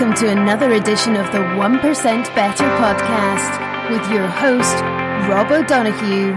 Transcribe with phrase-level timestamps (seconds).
[0.00, 4.74] Welcome to another edition of the 1% Better podcast with your host,
[5.28, 6.32] Rob O'Donoghue.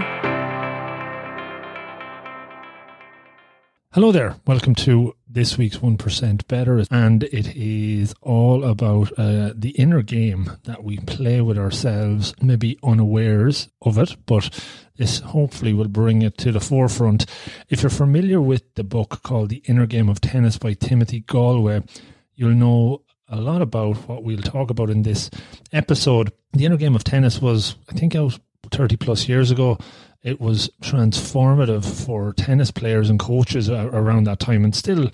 [3.92, 4.36] Hello there.
[4.46, 6.84] Welcome to this week's 1% Better.
[6.90, 12.78] And it is all about uh, the inner game that we play with ourselves, maybe
[12.84, 14.50] unawares of it, but
[14.98, 17.24] this hopefully will bring it to the forefront.
[17.70, 21.88] If you're familiar with the book called The Inner Game of Tennis by Timothy Gallwey,
[22.34, 25.30] you'll know a lot about what we'll talk about in this
[25.72, 26.32] episode.
[26.52, 28.38] The inner game of tennis was, I think, out
[28.70, 29.78] 30 plus years ago.
[30.22, 35.10] It was transformative for tennis players and coaches around that time and still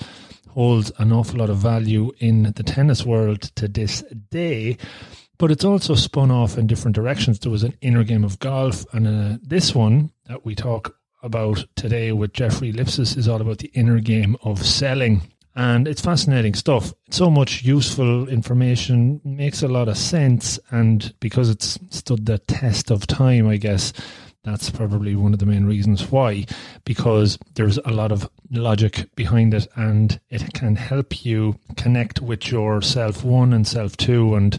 [0.50, 4.76] holds an awful lot of value in the tennis world to this day.
[5.38, 7.38] But it's also spun off in different directions.
[7.38, 11.64] There was an inner game of golf, and uh, this one that we talk about
[11.76, 15.22] today with Jeffrey Lipsius is all about the inner game of selling
[15.60, 16.94] and it's fascinating stuff.
[17.10, 22.90] So much useful information makes a lot of sense, and because it's stood the test
[22.90, 23.92] of time, I guess
[24.42, 26.46] that's probably one of the main reasons why.
[26.86, 32.50] Because there's a lot of logic behind it, and it can help you connect with
[32.50, 34.56] your self one and self two, and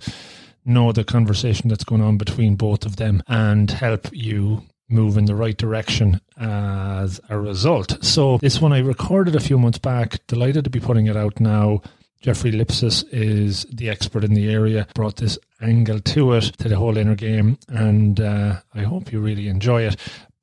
[0.66, 5.26] know the conversation that's going on between both of them, and help you move in
[5.26, 8.04] the right direction as a result.
[8.04, 10.26] So this one I recorded a few months back.
[10.28, 11.82] Delighted to be putting it out now.
[12.22, 16.76] Jeffrey Lipsius is the expert in the area, brought this angle to it, to the
[16.76, 19.96] whole inner game, and uh, I hope you really enjoy it.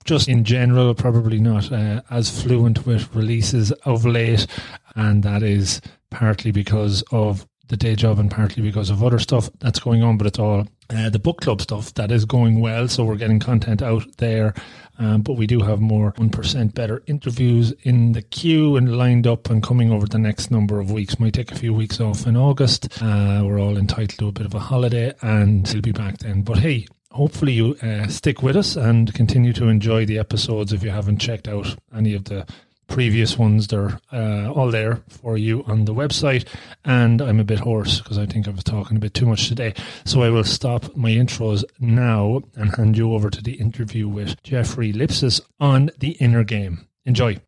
[0.05, 4.49] Just in general, probably not uh, as fluent with releases of late,
[4.97, 9.49] and that is partly because of the day job and partly because of other stuff
[9.61, 12.89] that's going on, but it's all uh, the book club stuff that is going well.
[12.89, 14.55] So we're getting content out there.
[15.01, 19.49] Um, but we do have more 1% better interviews in the queue and lined up
[19.49, 21.21] and coming over the next number of weeks.
[21.21, 22.89] Might take a few weeks off in August.
[23.01, 26.43] Uh, we're all entitled to a bit of a holiday and we'll be back then.
[26.43, 30.83] But hey, hopefully you uh, stick with us and continue to enjoy the episodes if
[30.83, 32.45] you haven't checked out any of the
[32.89, 33.69] previous ones.
[33.69, 36.47] They're uh, all there for you on the website.
[36.85, 39.49] And I'm a bit hoarse because I think I was talking a bit too much
[39.49, 39.75] today.
[40.05, 44.43] So I will stop my intros now and hand you over to the interview with
[44.43, 46.89] Jeffrey Lipsius on the inner game.
[47.05, 47.39] Enjoy.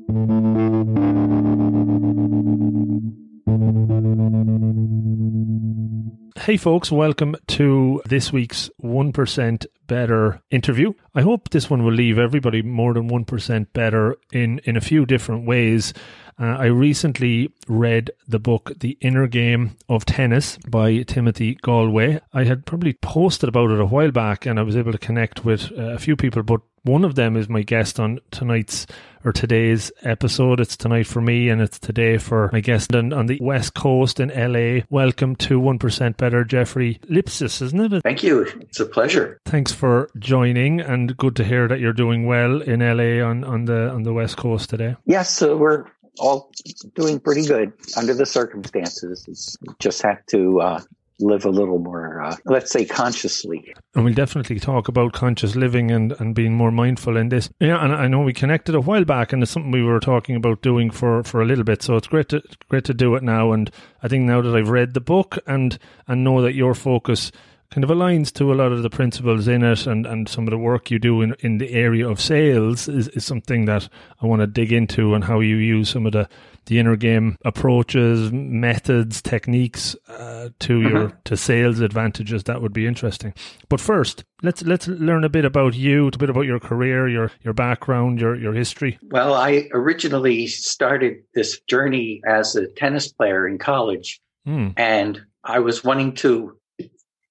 [6.40, 10.94] Hey, folks, welcome to this week's 1% Better interview.
[11.14, 15.04] I hope this one will leave everybody more than 1% better in, in a few
[15.04, 15.92] different ways.
[16.40, 22.22] Uh, I recently read the book The Inner Game of Tennis by Timothy Gallwey.
[22.32, 25.44] I had probably posted about it a while back and I was able to connect
[25.44, 28.86] with uh, a few people, but one of them is my guest on tonight's
[29.22, 30.60] or today's episode.
[30.60, 34.18] It's tonight for me and it's today for my guest on, on the West Coast
[34.18, 34.84] in LA.
[34.88, 38.02] Welcome to 1% Better, Jeffrey Lipsius, isn't it?
[38.02, 38.46] Thank you.
[38.62, 39.38] It's a pleasure.
[39.44, 43.66] Thanks for joining and good to hear that you're doing well in LA on, on
[43.66, 44.96] the on the West Coast today.
[45.04, 45.84] Yes, uh, we're
[46.18, 46.50] all
[46.94, 49.56] doing pretty good under the circumstances.
[49.78, 50.80] Just have to uh,
[51.20, 53.72] live a little more, uh, let's say, consciously.
[53.94, 57.50] And we'll definitely talk about conscious living and, and being more mindful in this.
[57.60, 60.36] Yeah, and I know we connected a while back, and it's something we were talking
[60.36, 61.82] about doing for, for a little bit.
[61.82, 63.52] So it's great to great to do it now.
[63.52, 63.70] And
[64.02, 67.30] I think now that I've read the book and and know that your focus
[67.70, 70.50] kind of aligns to a lot of the principles in it and, and some of
[70.50, 73.88] the work you do in, in the area of sales is, is something that
[74.20, 76.28] I want to dig into and how you use some of the,
[76.66, 80.88] the inner game approaches, methods, techniques uh, to mm-hmm.
[80.88, 82.44] your to sales advantages.
[82.44, 83.34] That would be interesting.
[83.68, 87.30] But first, let's let's learn a bit about you, a bit about your career, your
[87.42, 88.98] your background, your your history.
[89.02, 94.72] Well, I originally started this journey as a tennis player in college, mm.
[94.76, 96.59] and I was wanting to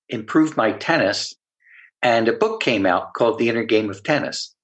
[0.09, 1.33] improve my tennis.
[2.01, 4.55] And a book came out called The Inner Game of Tennis.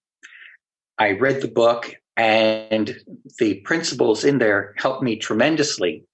[0.97, 2.97] I read the book, and
[3.39, 6.05] the principles in there helped me tremendously.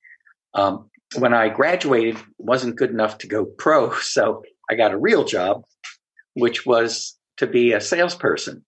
[0.54, 5.24] Um, when I graduated, wasn't good enough to go pro, so I got a real
[5.24, 5.64] job,
[6.34, 8.66] which was to be a salesperson.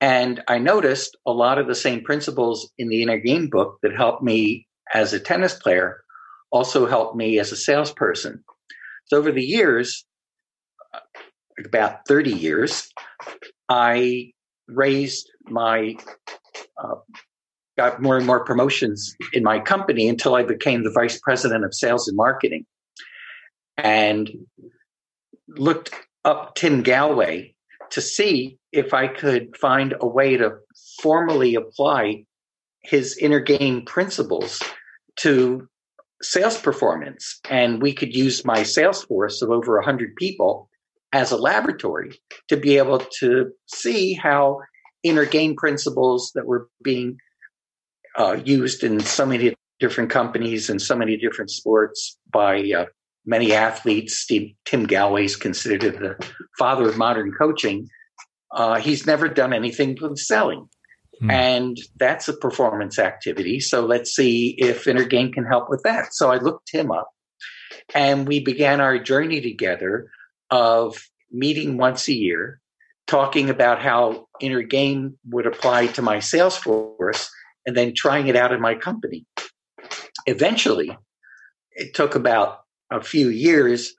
[0.00, 3.94] And I noticed a lot of the same principles in the Inner Game book that
[3.94, 6.02] helped me as a tennis player
[6.50, 8.44] also helped me as a salesperson.
[9.06, 10.04] So over the years,
[11.64, 12.88] about 30 years,
[13.68, 14.32] I
[14.68, 15.96] raised my,
[16.82, 16.94] uh,
[17.76, 21.74] got more and more promotions in my company until I became the vice president of
[21.74, 22.66] sales and marketing.
[23.76, 24.30] And
[25.48, 25.90] looked
[26.24, 27.54] up Tim Gallwey
[27.90, 30.56] to see if I could find a way to
[31.02, 32.24] formally apply
[32.82, 34.62] his inner game principles
[35.16, 35.68] to
[36.22, 37.40] sales performance.
[37.50, 40.68] And we could use my sales force of over 100 people
[41.12, 44.60] as a laboratory to be able to see how
[45.02, 47.18] inner game principles that were being
[48.16, 52.86] uh, used in so many different companies and so many different sports by uh,
[53.26, 54.18] many athletes.
[54.18, 56.16] Steve, Tim Gallwey is considered the
[56.58, 57.88] father of modern coaching.
[58.52, 60.68] Uh, he's never done anything with selling.
[61.22, 61.30] Hmm.
[61.30, 63.60] And that's a performance activity.
[63.60, 66.12] So let's see if Inner Game can help with that.
[66.14, 67.10] So I looked him up
[67.94, 70.10] and we began our journey together
[70.50, 72.60] of meeting once a year,
[73.06, 77.30] talking about how Inner Game would apply to my sales force,
[77.64, 79.24] and then trying it out in my company.
[80.26, 80.90] Eventually,
[81.70, 83.94] it took about a few years,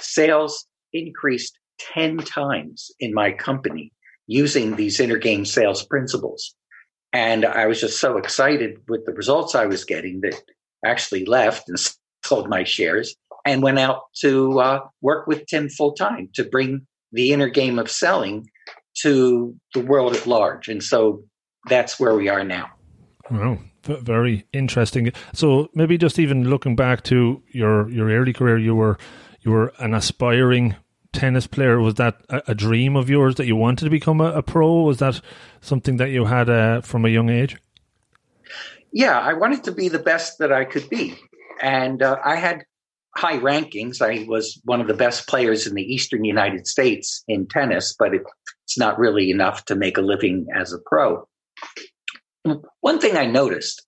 [0.00, 1.58] sales increased
[1.92, 3.92] 10 times in my company
[4.26, 6.54] using these inner game sales principles.
[7.12, 10.40] And I was just so excited with the results I was getting that
[10.84, 11.78] actually left and
[12.24, 16.86] sold my shares and went out to uh, work with Tim full time to bring
[17.12, 18.48] the inner game of selling
[19.02, 20.68] to the world at large.
[20.68, 21.22] And so
[21.68, 22.70] that's where we are now.
[23.30, 25.12] Wow, very interesting.
[25.32, 28.98] So maybe just even looking back to your your early career, you were
[29.40, 30.76] you were an aspiring
[31.12, 31.80] tennis player.
[31.80, 34.82] Was that a, a dream of yours that you wanted to become a, a pro?
[34.82, 35.20] Was that
[35.60, 37.56] something that you had uh, from a young age?
[38.92, 41.18] Yeah, I wanted to be the best that I could be,
[41.60, 42.64] and uh, I had
[43.16, 44.00] high rankings.
[44.00, 48.14] I was one of the best players in the Eastern United States in tennis, but
[48.14, 48.22] it,
[48.64, 51.26] it's not really enough to make a living as a pro.
[52.80, 53.84] One thing I noticed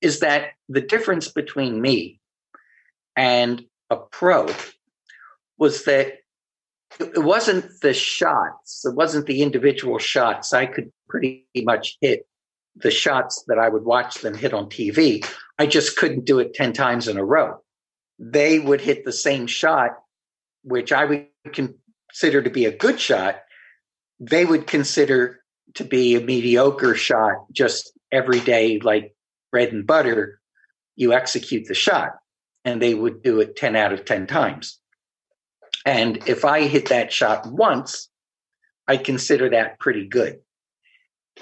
[0.00, 2.20] is that the difference between me
[3.16, 4.48] and a pro
[5.58, 6.14] was that
[7.00, 10.52] it wasn't the shots, it wasn't the individual shots.
[10.52, 12.26] I could pretty much hit
[12.76, 15.26] the shots that I would watch them hit on TV.
[15.58, 17.58] I just couldn't do it 10 times in a row.
[18.18, 19.90] They would hit the same shot,
[20.62, 23.40] which I would consider to be a good shot.
[24.20, 25.40] They would consider
[25.74, 29.14] to be a mediocre shot just every day, like
[29.50, 30.40] bread and butter,
[30.96, 32.12] you execute the shot.
[32.64, 34.78] And they would do it 10 out of 10 times.
[35.88, 38.10] And if I hit that shot once,
[38.86, 40.40] I consider that pretty good.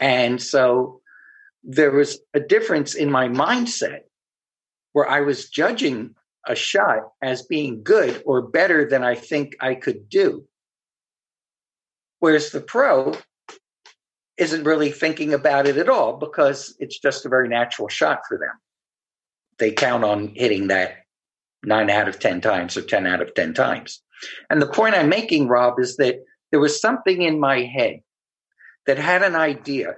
[0.00, 1.00] And so
[1.64, 4.02] there was a difference in my mindset
[4.93, 6.14] where I was judging
[6.46, 10.46] a shot as being good or better than I think I could do.
[12.20, 13.19] Whereas the pro
[14.37, 18.38] isn't really thinking about it at all because it's just a very natural shot for
[18.38, 18.54] them.
[19.58, 20.98] They count on hitting that
[21.64, 24.02] nine out of 10 times or 10 out of 10 times.
[24.51, 26.17] And the point I'm making, Rob, is that
[26.51, 28.01] there was something in my head
[28.87, 29.97] that had an idea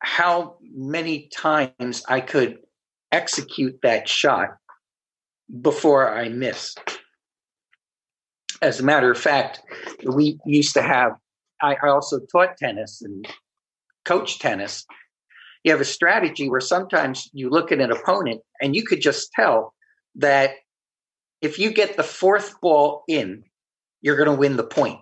[0.00, 2.58] how many times I could
[3.12, 4.56] execute that shot
[5.60, 6.80] before I missed.
[8.60, 9.60] As a matter of fact,
[10.04, 11.12] we used to have
[11.62, 13.26] I, I also taught tennis and
[14.04, 14.84] coached tennis.
[15.64, 19.30] You have a strategy where sometimes you look at an opponent and you could just
[19.32, 19.74] tell
[20.16, 20.54] that
[21.42, 23.44] if you get the fourth ball in,
[24.00, 25.00] you're going to win the point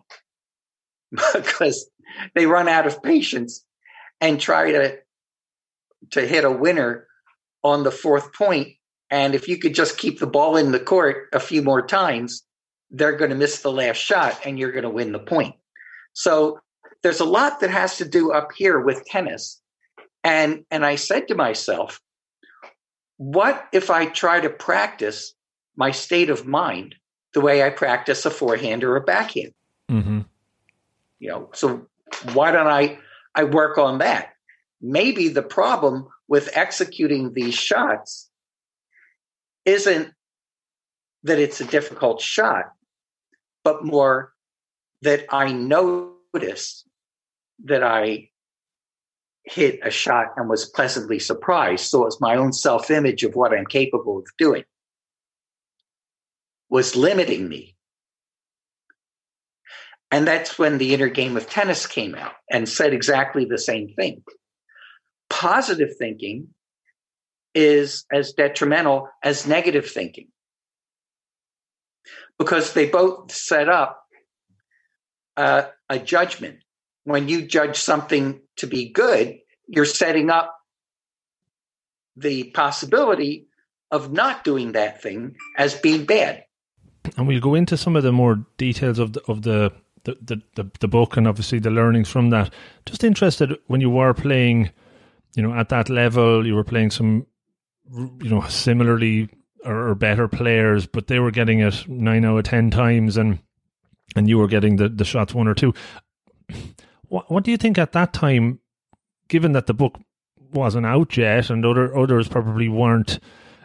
[1.35, 1.89] because
[2.35, 3.65] they run out of patience
[4.21, 4.99] and try to
[6.13, 7.07] to hit a winner
[7.63, 8.69] on the fourth point.
[9.11, 12.43] And if you could just keep the ball in the court a few more times,
[12.91, 15.57] they're going to miss the last shot and you're going to win the point.
[16.15, 16.59] So
[17.03, 19.61] there's a lot that has to do up here with tennis.
[20.25, 22.01] And, and I said to myself,
[23.19, 25.35] what if I try to practice
[25.81, 26.95] my state of mind
[27.33, 29.55] the way I practice a forehand or a backhand?
[29.91, 30.21] Mm-hmm.
[31.21, 31.87] You know, so
[32.35, 32.99] why don't I,
[33.35, 34.35] I work on that?
[34.83, 38.29] Maybe the problem with executing these shots
[39.65, 40.13] isn't
[41.23, 42.73] that it's a difficult shot,
[43.65, 44.35] but more
[45.01, 46.87] that I noticed
[47.65, 48.29] that I
[49.45, 51.87] hit a shot and was pleasantly surprised.
[51.87, 54.65] So it's my own self image of what I'm capable of doing
[56.71, 57.77] was limiting me.
[60.11, 63.95] And that's when the inner game of tennis came out and said exactly the same
[63.95, 64.23] thing.
[65.29, 66.49] Positive thinking
[67.55, 70.29] is as detrimental as negative thinking
[72.39, 74.03] because they both set up
[75.37, 76.59] uh, a judgment.
[77.05, 80.55] When you judge something to be good, you're setting up
[82.17, 83.47] the possibility
[83.91, 86.45] of not doing that thing as being bad.
[87.17, 89.73] And we'll go into some of the more details of the, of the
[90.05, 92.51] the, the, the, the book and obviously the learnings from that.
[92.87, 94.71] Just interested when you were playing,
[95.37, 97.27] you know, at that level, you were playing some
[97.93, 99.29] you know, similarly
[99.65, 103.41] or, better players, but they were getting it nine out of ten times, and
[104.17, 105.75] and you were getting the, the shots one or two.
[107.09, 108.61] What, what do you think at that time,
[109.27, 109.99] given that the book
[110.53, 113.19] wasn't out yet, and other others probably weren't,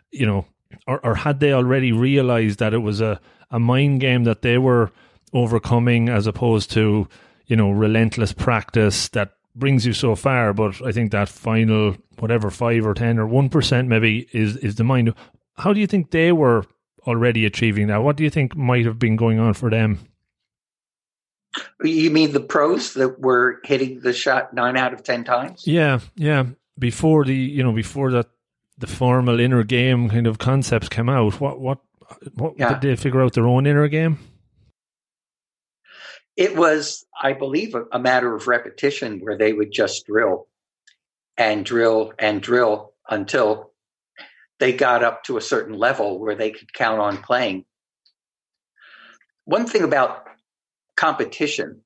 [0.09, 0.47] you know,
[0.87, 3.19] or, or had they already realized that it was a,
[3.51, 4.91] a mind game that they were
[5.33, 7.07] overcoming as opposed to,
[7.47, 10.53] you know, relentless practice that brings you so far.
[10.53, 14.83] But I think that final, whatever, five or 10 or 1% maybe is, is the
[14.83, 15.13] mind.
[15.57, 16.65] How do you think they were
[17.07, 18.03] already achieving that?
[18.03, 19.99] What do you think might have been going on for them?
[21.81, 25.65] You mean the pros that were hitting the shot nine out of 10 times?
[25.65, 26.47] Yeah, yeah.
[26.77, 28.27] Before the, you know, before that,
[28.77, 31.79] the formal inner game kind of concepts came out, what, what,
[32.33, 32.77] what yeah.
[32.77, 34.19] did they figure out their own inner game?
[36.35, 40.47] It was, I believe, a, a matter of repetition where they would just drill
[41.37, 43.71] and drill and drill until
[44.59, 47.65] they got up to a certain level where they could count on playing.
[49.45, 50.25] One thing about
[50.95, 51.81] competition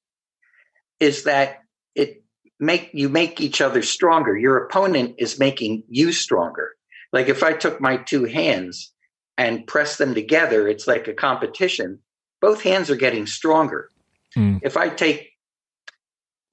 [0.99, 1.59] is that
[1.95, 2.23] it
[2.59, 4.37] make you make each other stronger.
[4.37, 6.75] Your opponent is making you stronger.
[7.11, 8.93] Like if I took my two hands
[9.37, 11.99] and pressed them together, it's like a competition.
[12.41, 13.89] Both hands are getting stronger.
[14.37, 14.59] Mm.
[14.63, 15.29] If I take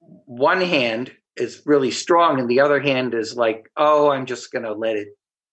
[0.00, 4.64] one hand is really strong and the other hand is like, oh, I'm just going
[4.64, 5.08] to let it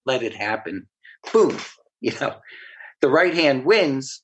[0.06, 0.88] let it happen.
[1.32, 1.58] Boom,
[2.02, 2.36] you know.
[3.02, 4.22] The right hand wins,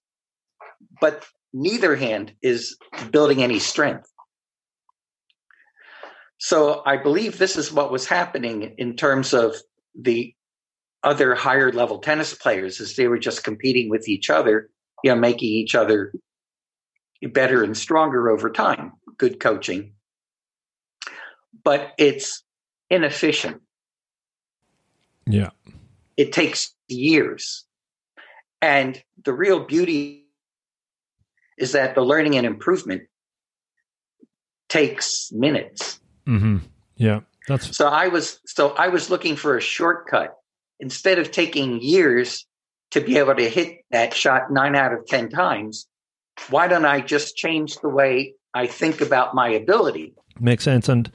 [1.02, 2.78] but neither hand is
[3.12, 4.10] building any strength.
[6.38, 9.56] So I believe this is what was happening in terms of
[10.00, 10.34] the
[11.04, 14.70] other higher level tennis players as they were just competing with each other,
[15.04, 16.14] you know, making each other
[17.32, 18.94] better and stronger over time.
[19.18, 19.94] Good coaching.
[21.64, 22.44] But it's
[22.90, 23.62] inefficient.
[25.26, 25.50] Yeah.
[26.18, 27.66] It takes years.
[28.62, 30.26] And the real beauty
[31.58, 33.04] is that the learning and improvement
[34.68, 36.00] takes minutes.
[36.28, 36.58] Mm-hmm.
[36.96, 37.22] Yeah.
[37.48, 40.39] That's so I was so I was looking for a shortcut
[40.80, 42.46] instead of taking years
[42.92, 45.88] to be able to hit that shot nine out of ten times
[46.50, 50.14] why don't I just change the way I think about my ability?
[50.40, 50.88] Makes sense.
[50.90, 51.12] And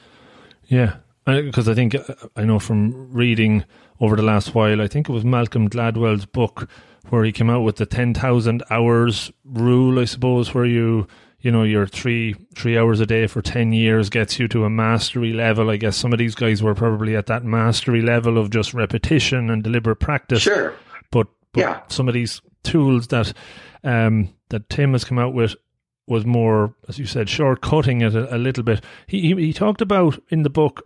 [0.66, 2.02] yeah, because I think uh,
[2.37, 3.64] I know from reading
[4.00, 6.68] over the last while, I think it was Malcolm Gladwell's book
[7.09, 11.06] where he came out with the 10,000 hours rule, I suppose, where you,
[11.45, 14.71] you know, your three, three hours a day for 10 years gets you to a
[14.71, 15.69] mastery level.
[15.69, 19.51] I guess some of these guys were probably at that mastery level of just repetition
[19.51, 20.41] and deliberate practice.
[20.41, 20.75] Sure.
[21.11, 21.81] But, but yeah.
[21.89, 23.35] some of these tools that
[23.85, 25.55] um, that Tim has come out with
[26.07, 28.83] was more, as you said, shortcutting it a, a little bit.
[29.07, 30.83] He, he, he talked about in the book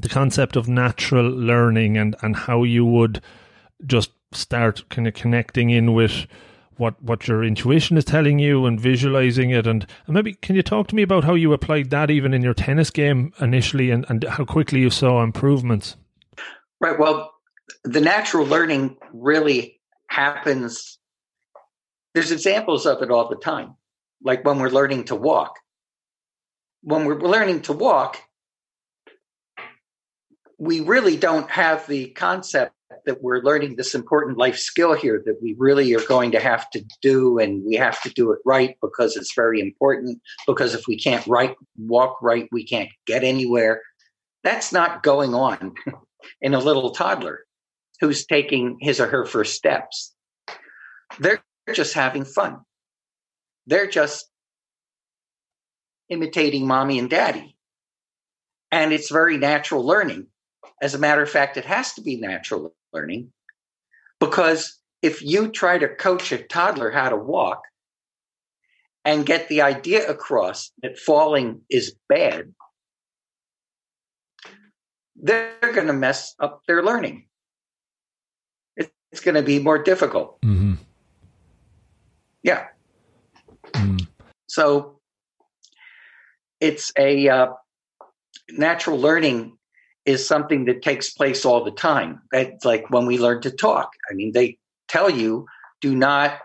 [0.00, 3.20] the concept of natural learning and and how you would
[3.84, 6.26] just start kind of connecting in with
[6.76, 9.66] what what your intuition is telling you and visualizing it.
[9.66, 12.42] And, and maybe can you talk to me about how you applied that even in
[12.42, 15.96] your tennis game initially and, and how quickly you saw improvements?
[16.80, 16.98] Right.
[16.98, 17.32] Well
[17.84, 20.98] the natural learning really happens
[22.16, 23.76] there's examples of it all the time,
[24.22, 25.58] like when we're learning to walk.
[26.80, 28.16] When we're learning to walk,
[30.58, 32.72] we really don't have the concept
[33.04, 36.70] that we're learning this important life skill here that we really are going to have
[36.70, 40.86] to do and we have to do it right because it's very important because if
[40.86, 43.82] we can't right walk right we can't get anywhere
[44.44, 45.74] that's not going on
[46.40, 47.40] in a little toddler
[48.00, 50.14] who's taking his or her first steps
[51.18, 52.60] they're just having fun.
[53.66, 54.28] They're just
[56.08, 57.56] imitating mommy and daddy.
[58.70, 60.26] And it's very natural learning.
[60.80, 63.32] As a matter of fact, it has to be natural learning
[64.20, 67.62] because if you try to coach a toddler how to walk
[69.04, 72.52] and get the idea across that falling is bad,
[75.14, 77.26] they're going to mess up their learning.
[78.76, 80.40] It's going to be more difficult.
[80.42, 80.74] Mm-hmm.
[82.42, 82.66] Yeah.
[83.72, 84.06] Mm.
[84.46, 85.00] So
[86.60, 87.46] it's a uh,
[88.50, 89.56] natural learning
[90.06, 92.22] is something that takes place all the time.
[92.32, 93.90] It's like when we learn to talk.
[94.10, 94.58] I mean, they
[94.88, 95.46] tell you
[95.80, 96.38] do not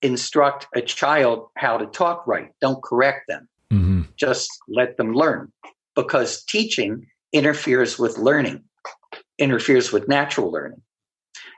[0.00, 2.50] instruct a child how to talk right.
[2.60, 3.48] Don't correct them.
[3.72, 4.02] Mm-hmm.
[4.16, 5.52] Just let them learn
[5.94, 8.64] because teaching interferes with learning,
[9.38, 10.82] interferes with natural learning.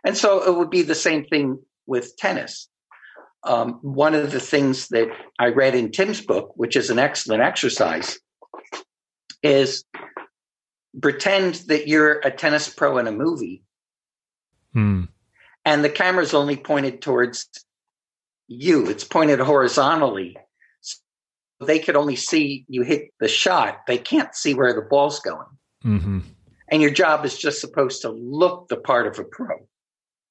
[0.05, 2.69] And so it would be the same thing with tennis
[3.45, 5.09] um, one of the things that
[5.39, 8.19] I read in Tim's book, which is an excellent exercise,
[9.43, 9.85] is
[11.01, 13.65] pretend that you're a tennis pro in a movie
[14.75, 15.09] Mm.
[15.65, 17.49] And the camera's only pointed towards
[18.49, 20.37] you, it's pointed horizontally.
[20.81, 25.21] So they could only see you hit the shot, they can't see where the ball's
[25.21, 25.47] going.
[25.85, 26.21] Mm-hmm.
[26.69, 29.57] And your job is just supposed to look the part of a pro.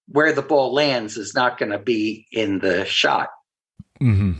[0.07, 3.29] Where the ball lands is not going to be in the shot.
[4.01, 4.33] Mm-hmm.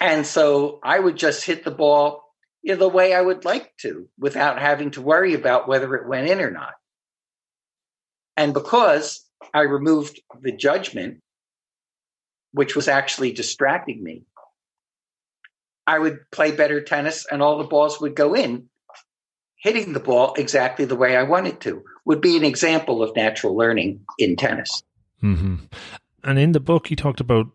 [0.00, 2.29] And so I would just hit the ball
[2.62, 6.28] know, the way I would like to without having to worry about whether it went
[6.28, 6.74] in or not.
[8.36, 11.20] And because I removed the judgment,
[12.52, 14.24] which was actually distracting me,
[15.86, 18.68] I would play better tennis and all the balls would go in,
[19.56, 23.56] hitting the ball exactly the way I wanted to, would be an example of natural
[23.56, 24.82] learning in tennis.
[25.22, 25.56] Mm-hmm.
[26.24, 27.46] And in the book, you talked about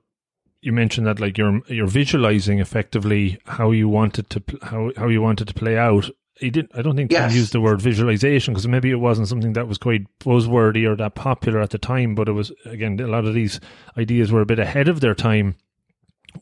[0.65, 5.21] you mentioned that like you're you're visualizing effectively how you wanted to how how you
[5.21, 6.09] wanted to play out.
[6.39, 6.71] He didn't.
[6.75, 7.31] I don't think yes.
[7.31, 10.95] he used the word visualization because maybe it wasn't something that was quite buzzwordy or
[10.95, 12.15] that popular at the time.
[12.15, 13.59] But it was again a lot of these
[13.95, 15.55] ideas were a bit ahead of their time.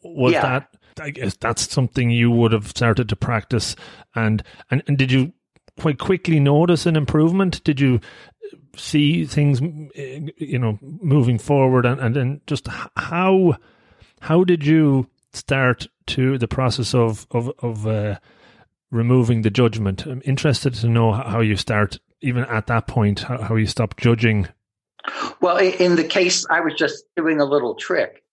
[0.04, 0.42] Was yeah.
[0.42, 0.78] that?
[1.02, 3.76] I guess that's something you would have started to practice.
[4.16, 5.34] And and and did you
[5.78, 7.62] quite quickly notice an improvement?
[7.66, 8.00] Did you
[8.78, 9.62] see things,
[9.96, 13.58] eh, you know, moving forward and and, and just how
[14.24, 18.20] how did you start to the process of of of uh,
[18.90, 20.06] removing the judgment?
[20.06, 23.98] I'm interested to know how you start, even at that point, how, how you stop
[23.98, 24.48] judging.
[25.42, 28.24] Well, in the case, I was just doing a little trick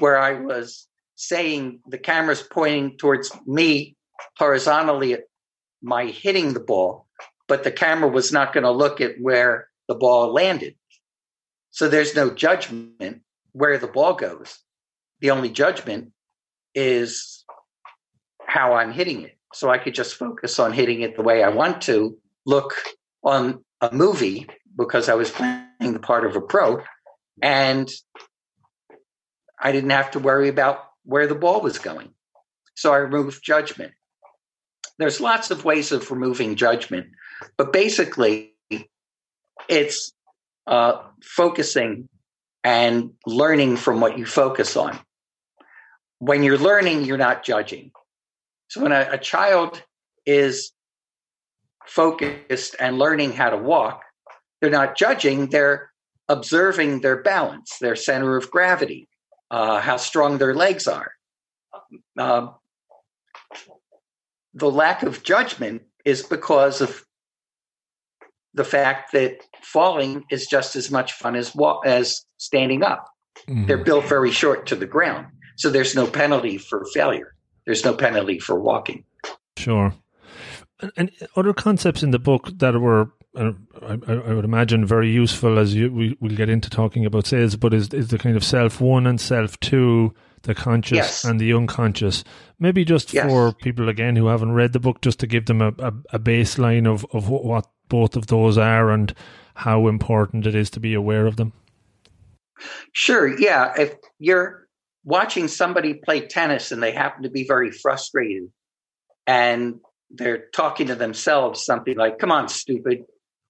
[0.00, 3.96] where I was saying the camera's pointing towards me
[4.36, 5.20] horizontally at
[5.80, 7.06] my hitting the ball,
[7.46, 10.74] but the camera was not going to look at where the ball landed.
[11.70, 14.58] So there's no judgment where the ball goes
[15.22, 16.12] the only judgment
[16.74, 17.44] is
[18.44, 19.38] how I'm hitting it.
[19.54, 22.74] So I could just focus on hitting it the way I want to, look
[23.22, 26.82] on a movie because I was playing the part of a pro,
[27.40, 27.88] and
[29.60, 32.10] I didn't have to worry about where the ball was going.
[32.74, 33.92] So I removed judgment.
[34.98, 37.06] There's lots of ways of removing judgment,
[37.56, 38.54] but basically,
[39.68, 40.12] it's
[40.66, 42.08] uh, focusing
[42.64, 44.98] and learning from what you focus on
[46.22, 47.90] when you're learning, you're not judging.
[48.68, 49.82] So when a, a child
[50.24, 50.70] is
[51.84, 54.04] focused and learning how to walk,
[54.60, 55.90] they're not judging, they're
[56.28, 59.08] observing their balance, their center of gravity,
[59.50, 61.10] uh, how strong their legs are.
[62.16, 62.50] Uh,
[64.54, 67.04] the lack of judgment is because of
[68.54, 71.52] the fact that falling is just as much fun as
[71.84, 73.08] as standing up.
[73.48, 73.66] Mm-hmm.
[73.66, 75.26] They're built very short to the ground.
[75.62, 77.36] So there's no penalty for failure.
[77.66, 79.04] There's no penalty for walking.
[79.56, 79.94] Sure.
[80.80, 85.08] And, and other concepts in the book that were, uh, I, I, would imagine, very
[85.08, 88.36] useful as you, we, we'll get into talking about sales, but is, is the kind
[88.36, 91.24] of self one and self two, the conscious yes.
[91.24, 92.24] and the unconscious.
[92.58, 93.30] Maybe just yes.
[93.30, 96.18] for people, again, who haven't read the book, just to give them a, a, a
[96.18, 99.14] baseline of, of what, what both of those are and
[99.54, 101.52] how important it is to be aware of them.
[102.90, 103.38] Sure.
[103.38, 103.74] Yeah.
[103.78, 104.61] If you're
[105.04, 108.48] watching somebody play tennis and they happen to be very frustrated
[109.26, 113.04] and they're talking to themselves something like, come on, stupid,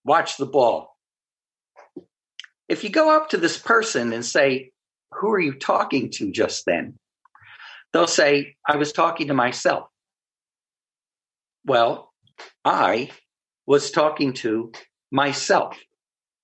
[0.05, 0.97] watch the ball.
[2.69, 4.71] If you go up to this person and say,
[5.13, 6.99] who are you talking to just then?
[7.93, 9.89] They'll say, I was talking to myself.
[11.67, 12.13] Well,
[12.65, 13.11] I
[13.67, 14.73] was talking to
[15.11, 15.79] myself.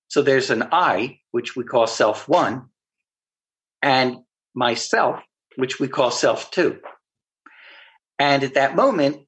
[0.07, 2.67] So there's an I, which we call self one,
[3.81, 4.17] and
[4.55, 5.19] myself,
[5.55, 6.79] which we call self two.
[8.17, 9.25] And at that moment,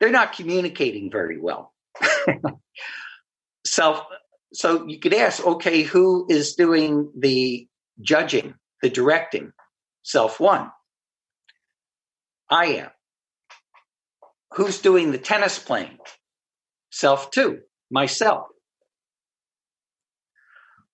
[0.00, 1.72] they're not communicating very well.
[3.66, 4.02] self,
[4.52, 7.66] so you could ask, okay, who is doing the
[8.00, 9.52] judging, the directing?
[10.02, 10.70] Self one.
[12.50, 12.90] I am.
[14.54, 15.98] Who's doing the tennis playing?
[16.90, 18.46] Self two, myself.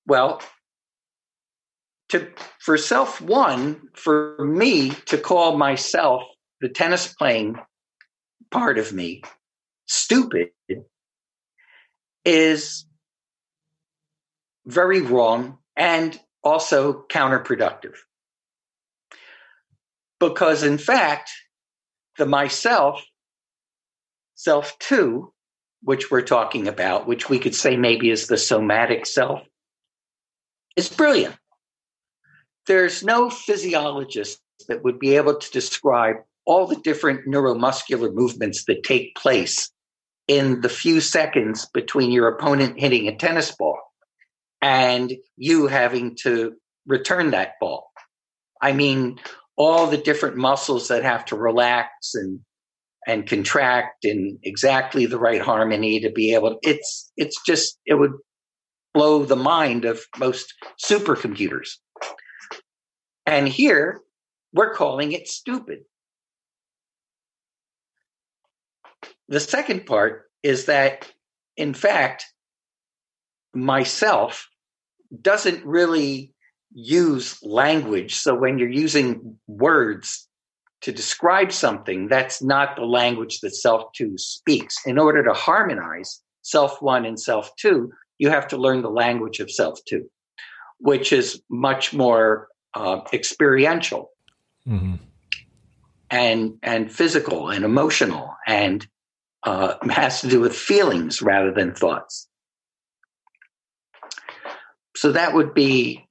[0.06, 0.42] Well,
[2.14, 2.28] to
[2.60, 6.22] for self one for me to call myself
[6.60, 7.56] the tennis playing
[8.52, 9.22] part of me
[9.86, 10.50] stupid
[12.24, 12.86] is
[14.64, 17.96] very wrong and also counterproductive.
[20.20, 21.30] Because in fact
[22.16, 23.04] the myself
[24.36, 25.32] self two
[25.82, 29.40] which we're talking about which we could say maybe is the somatic self
[30.76, 31.34] is brilliant
[32.66, 38.82] there's no physiologist that would be able to describe all the different neuromuscular movements that
[38.82, 39.70] take place
[40.28, 43.78] in the few seconds between your opponent hitting a tennis ball
[44.62, 46.52] and you having to
[46.86, 47.90] return that ball.
[48.60, 49.18] I mean,
[49.56, 52.40] all the different muscles that have to relax and
[53.06, 58.12] and contract in exactly the right harmony to be able it's it's just it would
[58.94, 61.76] blow the mind of most supercomputers
[63.26, 64.00] and here
[64.52, 65.80] we're calling it stupid
[69.28, 71.10] the second part is that
[71.56, 72.26] in fact
[73.54, 74.48] myself
[75.20, 76.32] doesn't really
[76.72, 80.28] use language so when you're using words
[80.84, 84.76] to describe something, that's not the language that self two speaks.
[84.84, 89.40] In order to harmonize self one and self two, you have to learn the language
[89.40, 90.10] of self two,
[90.80, 94.10] which is much more uh, experiential
[94.66, 94.96] mm-hmm.
[96.10, 98.86] and and physical and emotional and
[99.44, 102.28] uh, has to do with feelings rather than thoughts.
[104.96, 106.06] So that would be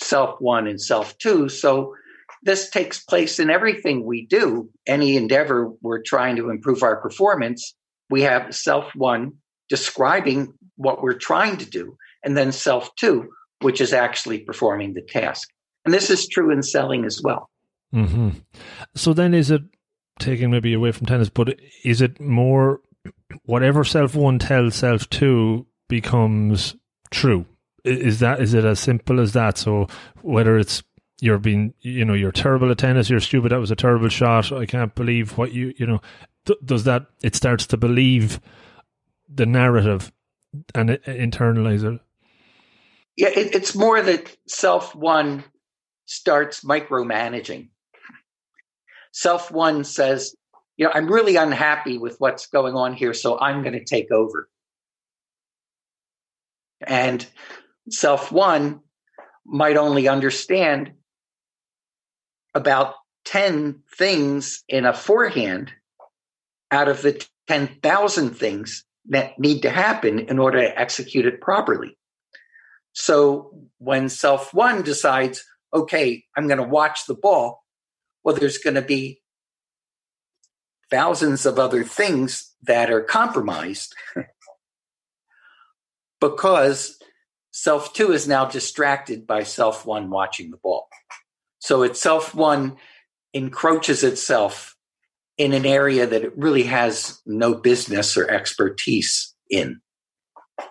[0.00, 1.48] self one and self two.
[1.48, 1.94] So
[2.42, 4.70] this takes place in everything we do.
[4.86, 7.74] Any endeavor we're trying to improve our performance,
[8.08, 9.32] we have self one
[9.68, 15.02] describing what we're trying to do, and then self two, which is actually performing the
[15.02, 15.48] task.
[15.84, 17.48] And this is true in selling as well.
[17.94, 18.30] Mm-hmm.
[18.94, 19.62] So then, is it
[20.18, 22.80] taking maybe away from tennis, but is it more
[23.44, 26.76] whatever self one tells self two becomes
[27.10, 27.46] true?
[27.84, 29.58] Is that is it as simple as that?
[29.58, 29.88] So
[30.22, 30.82] whether it's
[31.20, 34.52] you're being, you know, you're terrible at tennis, you're stupid, that was a terrible shot,
[34.52, 36.00] I can't believe what you, you know,
[36.46, 38.40] th- does that, it starts to believe
[39.28, 40.12] the narrative
[40.74, 42.00] and internalize it?
[43.16, 45.44] Yeah, it, it's more that self one
[46.10, 47.68] starts micromanaging.
[49.12, 50.34] Self one says,
[50.76, 54.10] you know, I'm really unhappy with what's going on here, so I'm going to take
[54.10, 54.48] over.
[56.84, 57.24] And
[57.90, 58.80] self one
[59.46, 60.92] might only understand
[62.54, 62.94] about
[63.26, 65.72] 10 things in a forehand
[66.72, 71.96] out of the 10,000 things that need to happen in order to execute it properly.
[72.94, 77.64] So when self one decides, okay, I'm going to watch the ball,
[78.24, 79.20] well, there's going to be
[80.90, 83.94] thousands of other things that are compromised
[86.20, 86.98] because
[87.52, 90.88] self two is now distracted by self one watching the ball.
[91.58, 92.76] So itself one
[93.32, 94.76] encroaches itself
[95.38, 99.80] in an area that it really has no business or expertise in.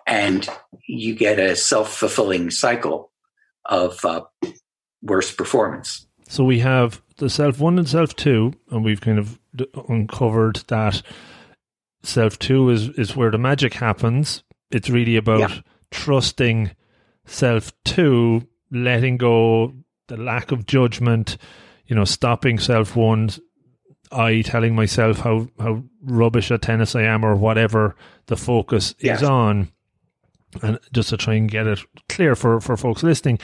[0.05, 0.47] And
[0.87, 3.11] you get a self fulfilling cycle
[3.65, 4.21] of uh,
[5.01, 6.05] worse performance.
[6.27, 9.39] So we have the self one and self two, and we've kind of
[9.87, 11.01] uncovered that
[12.03, 14.43] self two is, is where the magic happens.
[14.71, 15.59] It's really about yeah.
[15.91, 16.71] trusting
[17.25, 19.73] self two, letting go,
[20.07, 21.37] the lack of judgment,
[21.87, 23.39] you know, stopping self ones,
[24.11, 27.95] I telling myself how, how rubbish at tennis I am or whatever
[28.27, 29.21] the focus yes.
[29.21, 29.71] is on.
[30.63, 33.39] And just to try and get it clear for, for folks listening.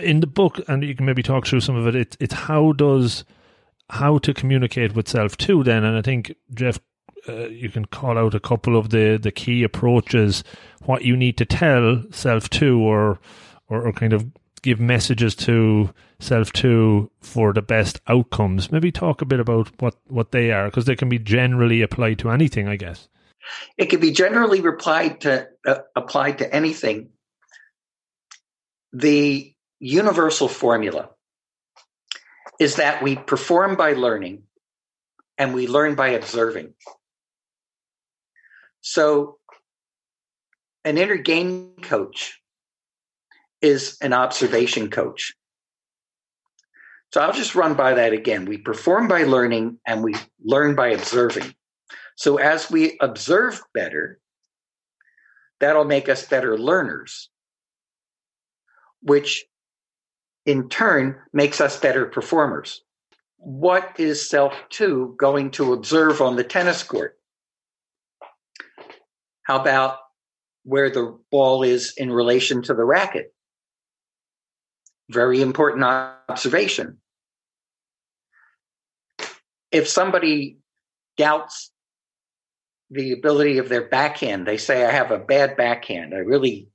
[0.00, 2.72] In the book, and you can maybe talk through some of it, it it's how
[2.72, 3.24] does
[3.90, 5.84] how to communicate with self two then.
[5.84, 6.78] And I think Jeff
[7.28, 10.42] uh, you can call out a couple of the, the key approaches,
[10.84, 13.20] what you need to tell self two or,
[13.68, 14.26] or, or kind of
[14.62, 18.72] give messages to self two for the best outcomes.
[18.72, 22.18] Maybe talk a bit about what, what they are because they can be generally applied
[22.20, 23.08] to anything, I guess.
[23.76, 27.10] It can be generally replied to uh, applied to anything.
[28.92, 29.51] The
[29.82, 31.10] universal formula
[32.60, 34.44] is that we perform by learning
[35.36, 36.72] and we learn by observing.
[38.80, 39.38] So,
[40.84, 42.40] an inner game coach
[43.60, 45.32] is an observation coach.
[47.12, 48.46] So I'll just run by that again.
[48.46, 51.54] We perform by learning and we learn by observing.
[52.16, 54.18] So as we observe better,
[55.60, 57.30] that'll make us better learners,
[59.02, 59.44] which
[60.46, 62.82] in turn makes us better performers.
[63.36, 67.18] What is self two going to observe on the tennis court?
[69.44, 69.98] How about
[70.64, 73.34] where the ball is in relation to the racket?
[75.10, 76.98] Very important observation.
[79.72, 80.58] If somebody
[81.16, 81.72] doubts
[82.90, 86.14] the ability of their backhand, they say, I have a bad backhand.
[86.14, 86.68] I really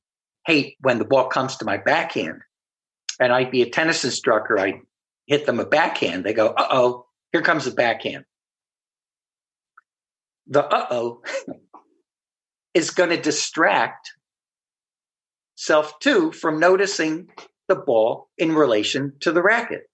[0.45, 2.41] hate when the ball comes to my backhand.
[3.19, 4.82] And I'd be a tennis instructor, I'd
[5.25, 6.23] hit them a backhand.
[6.23, 8.25] They go, uh oh, here comes the backhand.
[10.47, 11.21] The uh oh
[12.73, 14.12] is going to distract
[15.56, 17.30] self two from noticing
[17.67, 19.89] the ball in relation to the racket.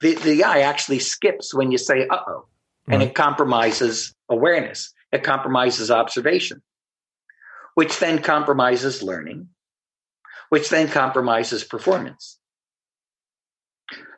[0.00, 2.46] The, the eye actually skips when you say, uh oh,
[2.88, 4.92] and it compromises awareness.
[5.12, 6.62] It compromises observation,
[7.74, 9.48] which then compromises learning,
[10.48, 12.38] which then compromises performance.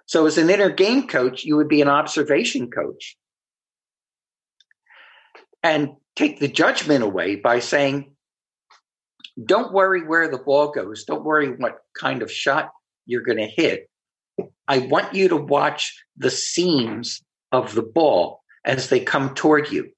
[0.07, 3.17] So, as an inner game coach, you would be an observation coach
[5.63, 8.15] and take the judgment away by saying,
[9.43, 11.05] don't worry where the ball goes.
[11.05, 12.71] Don't worry what kind of shot
[13.07, 13.89] you're going to hit.
[14.67, 19.91] I want you to watch the seams of the ball as they come toward you.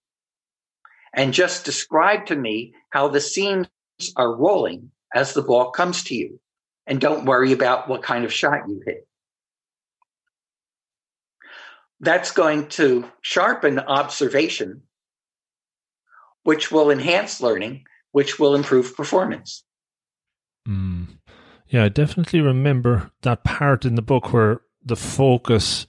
[1.15, 3.69] And just describe to me how the seams
[4.17, 6.41] are rolling as the ball comes to you.
[6.87, 9.07] And don't worry about what kind of shot you hit.
[12.01, 14.83] That's going to sharpen observation,
[16.43, 19.63] which will enhance learning, which will improve performance.
[20.67, 21.19] Mm.
[21.69, 25.87] Yeah, I definitely remember that part in the book where the focus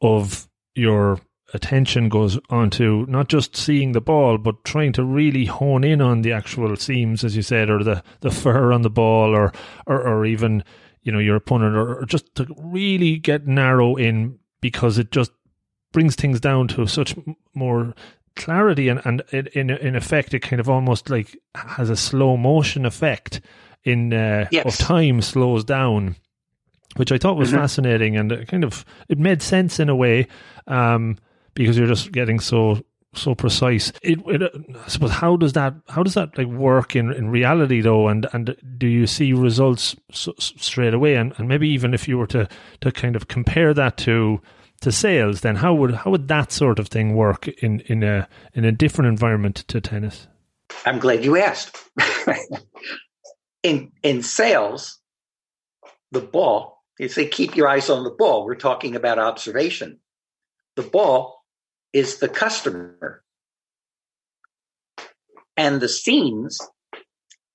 [0.00, 1.20] of your
[1.54, 6.22] attention goes onto not just seeing the ball, but trying to really hone in on
[6.22, 9.52] the actual seams, as you said, or the, the fur on the ball, or,
[9.86, 10.64] or, or even
[11.02, 15.32] you know your opponent, or, or just to really get narrow in because it just
[15.92, 17.14] brings things down to such
[17.54, 17.94] more
[18.36, 19.22] clarity and and
[19.54, 23.40] in in effect it kind of almost like has a slow motion effect
[23.84, 24.64] in uh, yes.
[24.64, 26.14] of time slows down
[26.96, 27.58] which I thought was mm-hmm.
[27.58, 30.28] fascinating and it kind of it made sense in a way
[30.66, 31.18] um,
[31.60, 32.80] because you're just getting so
[33.14, 33.92] so precise.
[34.02, 37.80] It, it, I suppose how does that how does that like work in, in reality
[37.80, 41.16] though, and and do you see results straight away?
[41.16, 42.48] And, and maybe even if you were to
[42.80, 44.40] to kind of compare that to
[44.80, 48.28] to sales, then how would how would that sort of thing work in in a
[48.54, 50.26] in a different environment to tennis?
[50.86, 51.76] I'm glad you asked.
[53.62, 54.98] in in sales,
[56.12, 56.78] the ball.
[56.98, 58.44] You say keep your eyes on the ball.
[58.44, 59.98] We're talking about observation.
[60.76, 61.39] The ball
[61.92, 63.22] is the customer.
[65.56, 66.58] And the scenes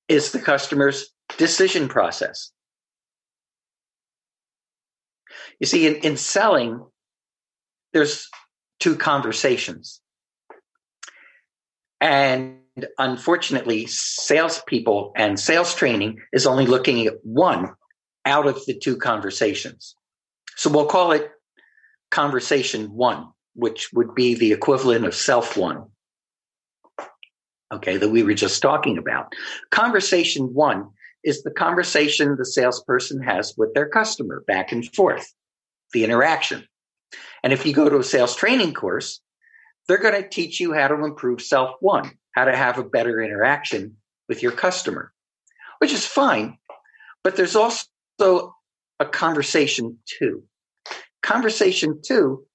[0.07, 2.51] is the customer's decision process.
[5.59, 6.83] You see, in, in selling,
[7.93, 8.27] there's
[8.79, 10.01] two conversations.
[12.01, 12.59] And
[12.97, 17.73] unfortunately, salespeople and sales training is only looking at one
[18.25, 19.95] out of the two conversations.
[20.57, 21.29] So we'll call it
[22.11, 25.85] conversation one which would be the equivalent of self one.
[27.73, 29.33] Okay, that we were just talking about.
[29.71, 30.89] Conversation one
[31.23, 35.33] is the conversation the salesperson has with their customer back and forth,
[35.91, 36.67] the interaction.
[37.43, 39.21] And if you go to a sales training course,
[39.87, 43.21] they're going to teach you how to improve self one, how to have a better
[43.21, 45.11] interaction with your customer,
[45.79, 46.57] which is fine.
[47.23, 48.55] But there's also
[48.99, 50.43] a conversation two.
[51.23, 52.45] Conversation two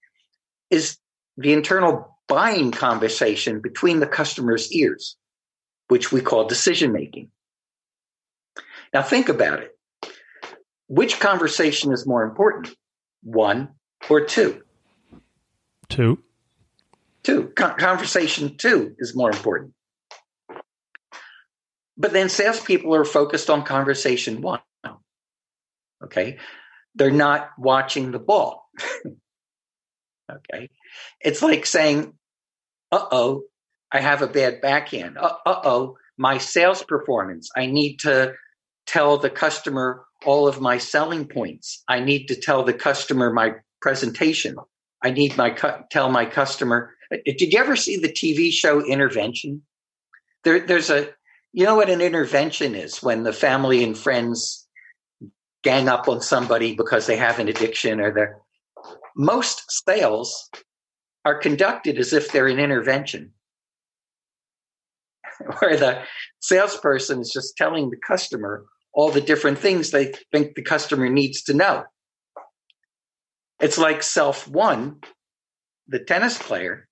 [0.70, 0.98] is
[1.36, 5.16] the internal buying conversation between the customer's ears,
[5.88, 7.30] which we call decision making.
[8.94, 9.76] Now, think about it.
[10.88, 12.74] Which conversation is more important,
[13.22, 13.70] one
[14.08, 14.62] or two?
[15.88, 16.22] Two.
[17.22, 17.48] Two.
[17.54, 19.74] Con- conversation two is more important.
[21.96, 24.60] But then salespeople are focused on conversation one.
[26.02, 26.38] Okay.
[26.94, 28.68] They're not watching the ball.
[30.30, 30.68] Okay.
[31.20, 32.14] It's like saying,
[32.92, 33.42] uh oh,
[33.92, 35.18] I have a bad backhand.
[35.18, 37.50] Uh oh, my sales performance.
[37.56, 38.34] I need to
[38.86, 41.82] tell the customer all of my selling points.
[41.88, 44.56] I need to tell the customer my presentation.
[45.02, 46.94] I need my cu- tell my customer.
[47.12, 49.62] Uh, did you ever see the TV show Intervention?
[50.44, 51.08] There, there's a,
[51.52, 54.66] you know what an intervention is when the family and friends
[55.62, 58.38] gang up on somebody because they have an addiction or they're
[59.16, 60.50] most sales
[61.24, 63.32] are conducted as if they're an intervention,
[65.58, 66.02] where the
[66.40, 71.42] salesperson is just telling the customer all the different things they think the customer needs
[71.44, 71.84] to know.
[73.60, 75.00] It's like self one,
[75.86, 76.88] the tennis player,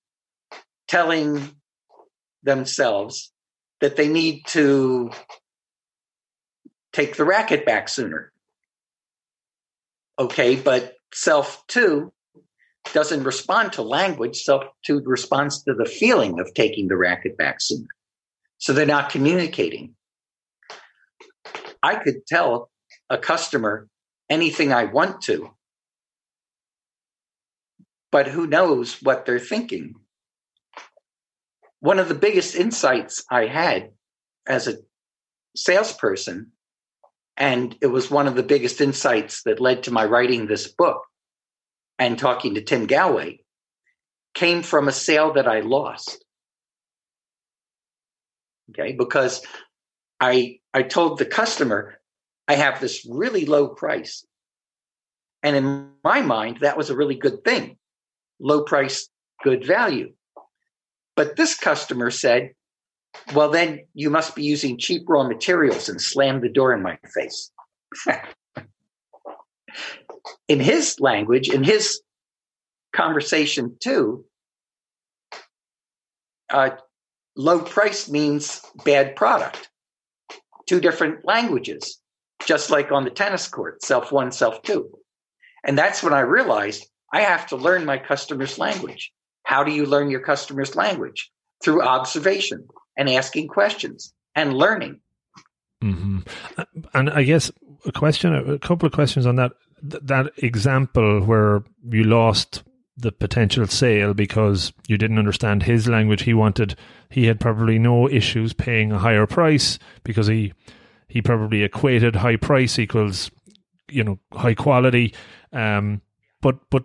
[0.87, 1.55] telling
[2.43, 3.31] themselves
[3.81, 5.11] that they need to
[6.93, 8.31] take the racket back sooner.
[10.17, 12.11] Okay, but self two
[12.93, 14.41] doesn't respond to language.
[14.41, 17.87] Self two responds to the feeling of taking the racket sooner.
[18.57, 19.95] So they're not communicating.
[21.81, 22.69] I could tell
[23.09, 23.87] a customer
[24.29, 25.49] anything I want to,
[28.11, 29.95] but who knows what they're thinking?
[31.79, 33.91] One of the biggest insights I had
[34.45, 34.77] as a
[35.55, 36.51] salesperson,
[37.39, 41.01] and it was one of the biggest insights that led to my writing this book
[41.97, 43.39] and talking to Tim Gallwey
[44.35, 46.23] came from a sale that I lost.
[48.69, 49.41] Okay, because
[50.19, 51.99] I I told the customer
[52.47, 54.25] I have this really low price.
[55.41, 57.77] And in my mind, that was a really good thing.
[58.39, 59.07] Low price,
[59.43, 60.13] good value.
[61.15, 62.51] But this customer said,
[63.33, 66.97] well, then you must be using cheap raw materials and slammed the door in my
[67.13, 67.51] face.
[70.47, 72.01] in his language, in his
[72.93, 74.25] conversation too,
[76.49, 76.71] uh,
[77.35, 79.69] low price means bad product.
[80.67, 81.99] Two different languages,
[82.45, 84.89] just like on the tennis court, self one, self two.
[85.63, 89.11] And that's when I realized I have to learn my customer's language.
[89.43, 91.31] How do you learn your customer's language?
[91.63, 92.67] Through observation
[92.99, 94.99] and asking questions and learning.
[95.81, 96.19] Mm-hmm.
[96.93, 97.49] And I guess
[97.85, 99.53] a question, a couple of questions on that.
[99.81, 102.63] That example where you lost
[102.97, 106.23] the potential sale because you didn't understand his language.
[106.23, 106.75] He wanted,
[107.09, 110.53] he had probably no issues paying a higher price because he
[111.07, 113.31] he probably equated high price equals
[113.89, 115.13] you know high quality.
[115.53, 116.01] Um,
[116.41, 116.83] but but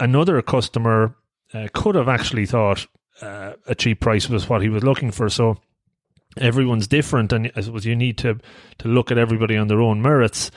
[0.00, 1.14] another customer
[1.54, 2.88] uh, could have actually thought
[3.22, 5.28] uh, a cheap price was what he was looking for.
[5.28, 5.58] So
[6.36, 8.38] everyone's different, and I suppose you need to
[8.78, 10.50] to look at everybody on their own merits.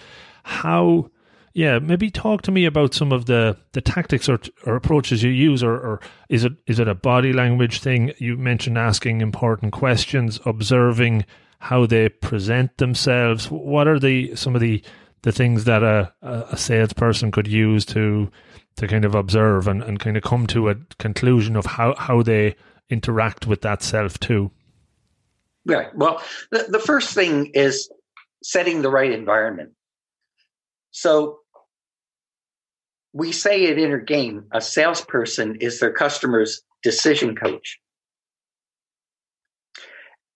[0.43, 1.09] How
[1.55, 5.29] yeah, maybe talk to me about some of the, the tactics or, or approaches you
[5.29, 8.11] use, or, or is it is it a body language thing?
[8.17, 11.25] You mentioned asking important questions, observing
[11.59, 13.49] how they present themselves.
[13.49, 14.83] What are the some of the
[15.21, 18.29] the things that a, a salesperson could use to
[18.77, 22.21] to kind of observe and, and kind of come to a conclusion of how, how
[22.21, 22.55] they
[22.89, 24.51] interact with that self two?
[25.65, 25.95] Right.
[25.95, 27.89] Well, the, the first thing is
[28.43, 29.71] setting the right environment.
[30.91, 31.39] So
[33.13, 37.79] we say at Inner Game, a salesperson is their customer's decision coach.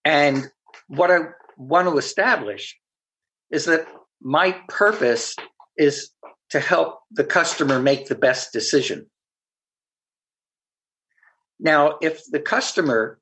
[0.04, 0.50] And
[0.88, 1.18] what I
[1.56, 2.76] want to establish
[3.50, 3.86] is that
[4.20, 5.36] my purpose
[5.76, 6.10] is
[6.50, 9.06] to help the customer make the best decision.
[11.58, 13.18] Now, if the customer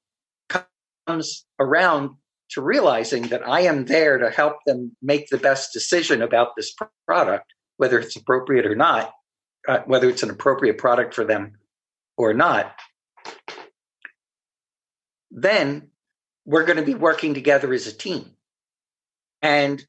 [1.06, 2.10] comes around
[2.50, 6.74] to realizing that I am there to help them make the best decision about this
[7.06, 9.12] product, whether it's appropriate or not,
[9.66, 11.58] uh, whether it's an appropriate product for them
[12.16, 12.74] or not,
[15.30, 15.90] then
[16.46, 18.30] we're going to be working together as a team.
[19.42, 19.84] And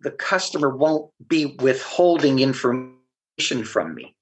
[0.00, 4.14] the customer won't be withholding information from me,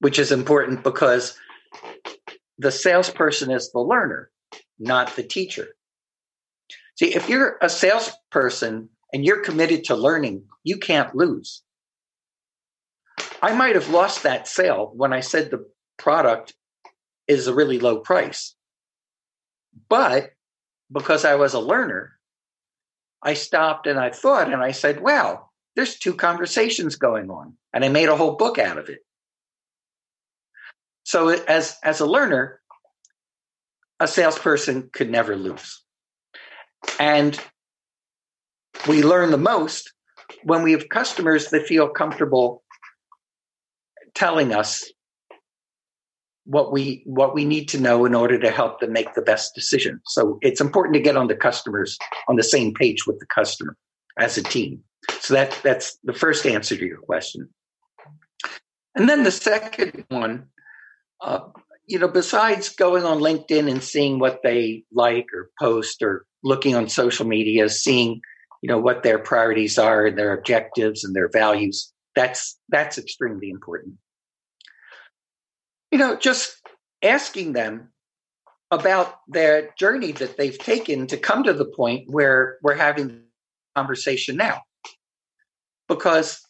[0.00, 1.38] which is important because
[2.58, 4.30] the salesperson is the learner,
[4.78, 5.68] not the teacher.
[6.96, 11.62] See, if you're a salesperson and you're committed to learning, you can't lose.
[13.42, 15.66] I might have lost that sale when I said the
[15.98, 16.54] product
[17.28, 18.54] is a really low price.
[19.88, 20.32] But
[20.90, 22.15] because I was a learner,
[23.22, 27.54] I stopped and I thought and I said, well, there's two conversations going on.
[27.72, 29.00] And I made a whole book out of it.
[31.04, 32.60] So as, as a learner,
[34.00, 35.82] a salesperson could never lose.
[36.98, 37.38] And
[38.88, 39.92] we learn the most
[40.42, 42.62] when we have customers that feel comfortable
[44.14, 44.90] telling us
[46.46, 49.54] what we what we need to know in order to help them make the best
[49.54, 50.00] decision.
[50.06, 53.76] So it's important to get on the customers on the same page with the customer
[54.18, 54.82] as a team.
[55.20, 57.48] So that that's the first answer to your question.
[58.94, 60.46] And then the second one,
[61.20, 61.40] uh,
[61.86, 66.74] you know, besides going on LinkedIn and seeing what they like or post or looking
[66.76, 68.20] on social media, seeing
[68.62, 73.50] you know what their priorities are and their objectives and their values, that's that's extremely
[73.50, 73.96] important
[75.96, 76.60] you know, just
[77.02, 77.88] asking them
[78.70, 83.22] about their journey that they've taken to come to the point where we're having
[83.74, 84.60] conversation now.
[85.88, 86.46] Because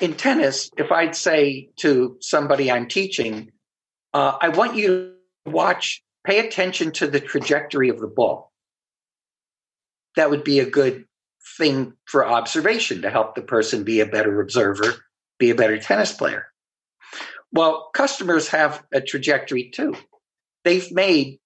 [0.00, 3.52] in tennis, if I'd say to somebody I'm teaching,
[4.12, 8.50] uh, I want you to watch, pay attention to the trajectory of the ball.
[10.16, 11.04] That would be a good
[11.56, 14.96] thing for observation to help the person be a better observer,
[15.38, 16.48] be a better tennis player.
[17.52, 19.94] Well, customers have a trajectory too.
[20.64, 21.38] They've made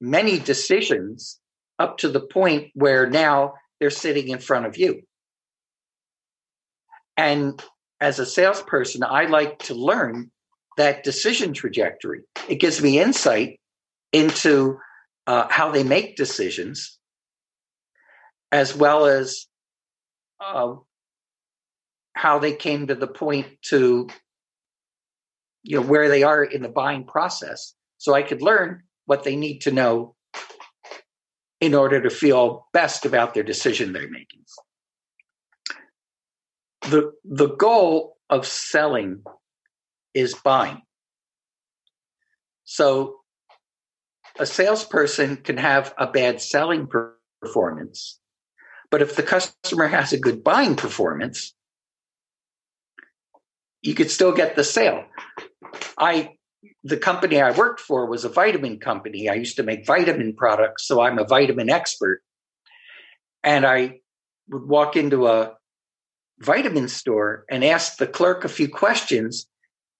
[0.00, 1.38] many decisions
[1.78, 5.02] up to the point where now they're sitting in front of you.
[7.16, 7.62] And
[8.00, 10.30] as a salesperson, I like to learn
[10.76, 12.22] that decision trajectory.
[12.48, 13.60] It gives me insight
[14.12, 14.78] into
[15.26, 16.98] uh, how they make decisions
[18.50, 19.46] as well as
[20.40, 20.74] uh,
[22.14, 24.08] how they came to the point to
[25.62, 27.74] you know where they are in the buying process.
[27.98, 30.14] So i could learn what they need to know
[31.60, 34.40] in order to feel best about their decision they're making.
[36.90, 39.22] The the goal of selling
[40.14, 40.82] is buying.
[42.64, 43.20] So
[44.38, 46.88] a salesperson can have a bad selling
[47.42, 48.18] performance
[48.90, 51.54] but if the customer has a good buying performance
[53.82, 55.04] you could still get the sale.
[55.98, 56.36] I
[56.84, 59.28] the company I worked for was a vitamin company.
[59.28, 62.22] I used to make vitamin products, so I'm a vitamin expert.
[63.42, 64.00] And I
[64.48, 65.56] would walk into a
[66.38, 69.46] vitamin store and ask the clerk a few questions.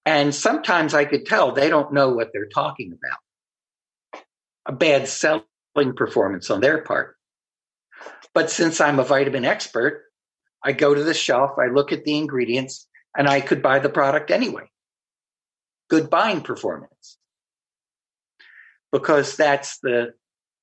[0.05, 4.23] And sometimes I could tell they don't know what they're talking about.
[4.65, 5.43] A bad selling
[5.95, 7.15] performance on their part.
[8.33, 10.05] But since I'm a vitamin expert,
[10.63, 13.89] I go to the shelf, I look at the ingredients, and I could buy the
[13.89, 14.69] product anyway.
[15.93, 17.19] Good buying performance.
[18.91, 20.15] Because that's the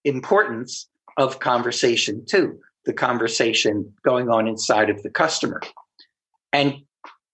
[0.04, 5.60] importance of conversation too, the conversation going on inside of the customer.
[6.52, 6.78] And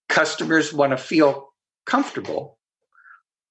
[0.09, 1.51] customers want to feel
[1.87, 2.59] comfortable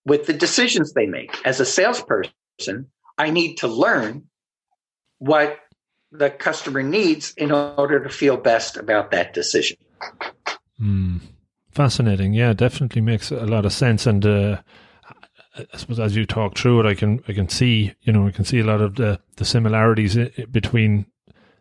[0.04, 1.36] with the decisions they make.
[1.44, 2.86] As a salesperson,
[3.18, 4.28] I need to learn
[5.18, 5.58] what
[6.12, 9.78] the customer needs in order to feel best about that decision.
[10.80, 11.20] Mm.
[11.76, 12.32] Fascinating.
[12.32, 14.06] Yeah, definitely makes a lot of sense.
[14.06, 14.62] And uh,
[15.58, 18.30] I suppose as you talk through it, I can I can see you know I
[18.30, 20.16] can see a lot of the the similarities
[20.50, 21.04] between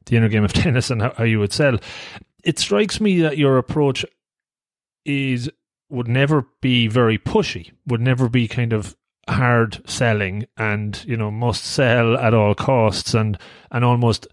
[0.05, 1.79] the inner game of tennis and how, how you would sell.
[2.45, 4.05] It strikes me that your approach
[5.03, 5.51] is
[5.89, 7.73] would never be very pushy.
[7.85, 8.95] Would never be kind of
[9.27, 13.37] hard selling and you know must sell at all costs and
[13.69, 14.27] and almost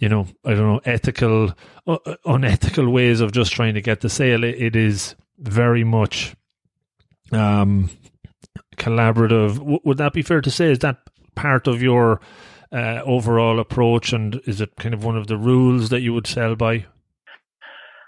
[0.00, 1.54] you know, I don't know, ethical,
[1.86, 4.44] uh, unethical ways of just trying to get the sale.
[4.44, 6.34] It, it is very much
[7.32, 7.90] um,
[8.76, 9.56] collaborative.
[9.56, 10.70] W- would that be fair to say?
[10.70, 10.98] Is that
[11.34, 12.20] part of your
[12.72, 16.26] uh, overall approach, and is it kind of one of the rules that you would
[16.26, 16.86] sell by?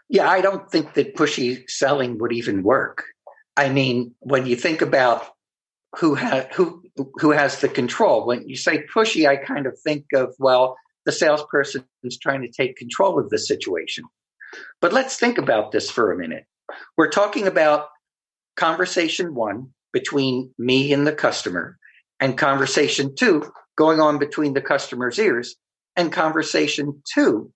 [0.09, 3.05] Yeah, I don't think that pushy selling would even work.
[3.57, 5.27] I mean, when you think about
[5.97, 6.83] who has who
[7.17, 10.77] who has the control, when you say pushy, I kind of think of well,
[11.09, 14.05] the salesperson is trying to take control of the situation.
[14.83, 16.45] But let's think about this for a minute.
[16.99, 17.87] We're talking about
[18.57, 21.79] conversation one between me and the customer,
[22.21, 25.57] and conversation two going on between the customer's ears.
[25.97, 27.55] And conversation two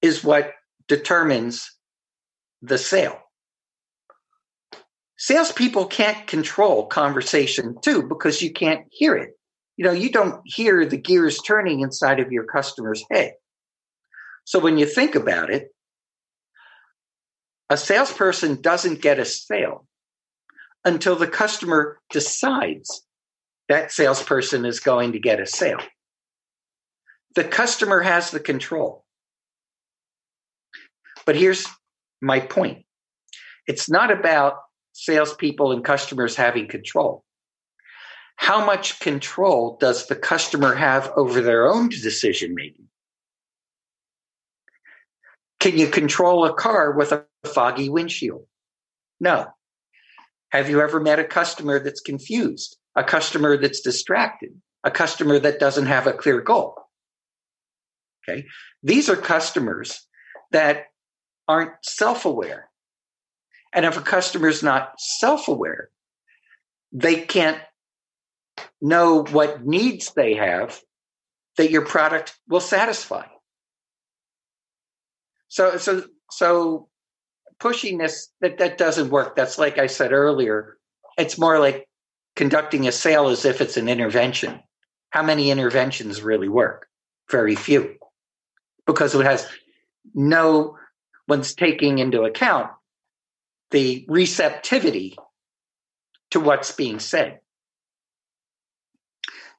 [0.00, 0.54] is what
[0.88, 1.70] determines
[2.62, 3.18] the sale.
[5.18, 9.35] Salespeople can't control conversation two because you can't hear it
[9.76, 13.34] you know, you don't hear the gears turning inside of your customer's head.
[14.44, 15.68] So when you think about it,
[17.68, 19.86] a salesperson doesn't get a sale
[20.84, 23.02] until the customer decides
[23.68, 25.80] that salesperson is going to get a sale.
[27.34, 29.04] The customer has the control.
[31.26, 31.66] But here's
[32.22, 32.84] my point
[33.66, 34.54] it's not about
[34.92, 37.25] salespeople and customers having control
[38.36, 42.86] how much control does the customer have over their own decision making?
[45.58, 48.46] Can you control a car with a foggy windshield?
[49.18, 49.48] No.
[50.50, 54.50] Have you ever met a customer that's confused, a customer that's distracted,
[54.84, 56.76] a customer that doesn't have a clear goal?
[58.28, 58.46] Okay.
[58.82, 60.06] These are customers
[60.52, 60.84] that
[61.48, 62.68] aren't self aware.
[63.72, 65.90] And if a customer is not self aware,
[66.92, 67.60] they can't
[68.80, 70.80] know what needs they have
[71.56, 73.26] that your product will satisfy.
[75.48, 76.88] So, so, so
[77.58, 79.36] pushiness that that doesn't work.
[79.36, 80.76] That's like I said earlier.
[81.16, 81.88] It's more like
[82.34, 84.60] conducting a sale as if it's an intervention.
[85.10, 86.88] How many interventions really work?
[87.30, 87.96] Very few,
[88.86, 89.48] because it has
[90.14, 90.76] no
[91.26, 92.70] one's taking into account
[93.70, 95.16] the receptivity
[96.30, 97.40] to what's being said.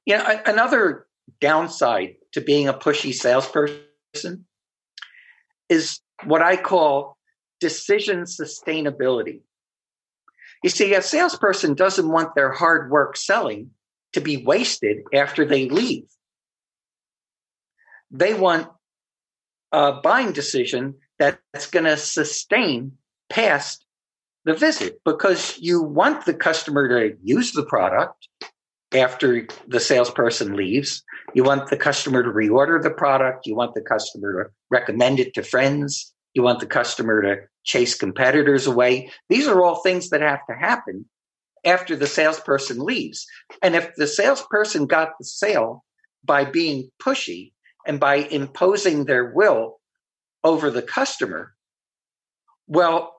[0.08, 1.06] You know, another
[1.42, 4.46] downside to being a pushy salesperson
[5.68, 7.18] is what I call
[7.60, 9.42] decision sustainability.
[10.64, 13.72] You see, a salesperson doesn't want their hard work selling
[14.14, 16.08] to be wasted after they leave.
[18.10, 18.70] They want
[19.74, 22.94] a buying decision that's going to sustain
[23.30, 23.86] past
[24.46, 28.30] the visit because you want the customer to use the product
[28.94, 31.04] after the salesperson leaves.
[31.34, 33.46] You want the customer to reorder the product.
[33.46, 36.14] You want the customer to recommend it to friends.
[36.34, 39.12] You want the customer to chase competitors away.
[39.30, 41.06] These are all things that have to happen
[41.66, 43.26] after the salesperson leaves.
[43.62, 45.84] And if the salesperson got the sale
[46.24, 47.52] by being pushy
[47.86, 49.80] and by imposing their will
[50.44, 51.54] over the customer,
[52.68, 53.14] well,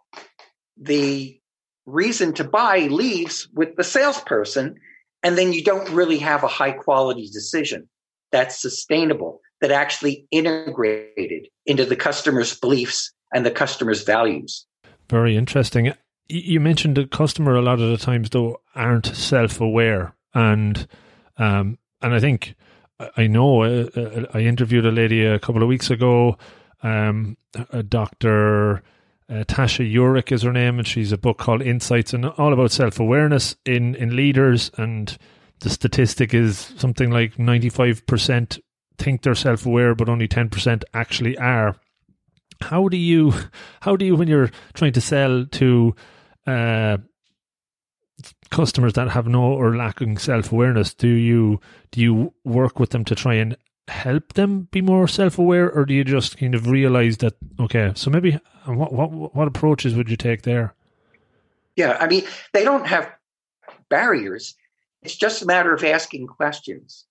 [0.76, 1.40] the
[1.84, 4.78] reason to buy leaves with the salesperson,
[5.22, 7.88] and then you don't really have a high quality decision
[8.30, 14.66] that's sustainable, that actually integrated into the customer's beliefs and the customer's values.
[15.08, 15.92] Very interesting.
[16.28, 20.86] You mentioned the customer a lot of the times though aren't self-aware, and
[21.38, 22.54] um, and I think
[23.16, 26.36] I know uh, uh, I interviewed a lady a couple of weeks ago,
[26.82, 27.38] um,
[27.70, 28.82] a doctor
[29.30, 32.72] uh, Tasha Eurich is her name, and she's a book called Insights and all about
[32.72, 34.70] self awareness in in leaders.
[34.78, 35.16] And
[35.60, 38.58] the statistic is something like ninety five percent
[38.96, 41.76] think they're self aware, but only ten percent actually are.
[42.62, 43.32] How do you
[43.80, 45.94] how do you when you're trying to sell to
[46.46, 46.98] uh,
[48.50, 50.94] customers that have no or lacking self awareness?
[50.94, 51.60] Do you
[51.92, 53.56] do you work with them to try and
[53.88, 57.92] help them be more self aware, or do you just kind of realize that okay,
[57.94, 60.74] so maybe what what what approaches would you take there?
[61.76, 63.10] Yeah, I mean, they don't have
[63.88, 64.54] barriers.
[65.02, 67.06] It's just a matter of asking questions.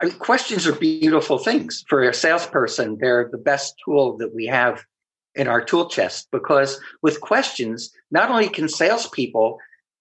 [0.00, 2.98] I mean, questions are beautiful things for a salesperson.
[3.00, 4.84] They're the best tool that we have
[5.34, 9.58] in our tool chest because with questions, not only can salespeople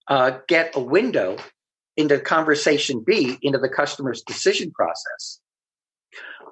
[0.07, 1.37] uh, get a window
[1.97, 5.39] into conversation B, into the customer's decision process,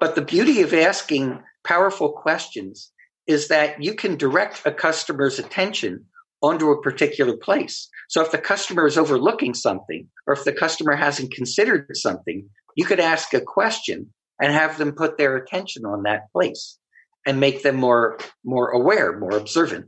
[0.00, 2.92] but the beauty of asking powerful questions
[3.26, 6.04] is that you can direct a customer's attention
[6.42, 7.88] onto a particular place.
[8.08, 12.84] So if the customer is overlooking something, or if the customer hasn't considered something, you
[12.84, 16.78] could ask a question and have them put their attention on that place
[17.26, 19.86] and make them more more aware, more observant.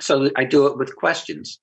[0.00, 1.60] So I do it with questions.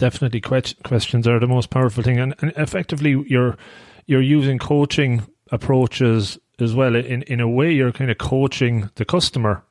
[0.00, 3.58] Definitely, questions are the most powerful thing, and, and effectively, you're
[4.06, 6.96] you're using coaching approaches as well.
[6.96, 9.62] In in a way, you're kind of coaching the customer.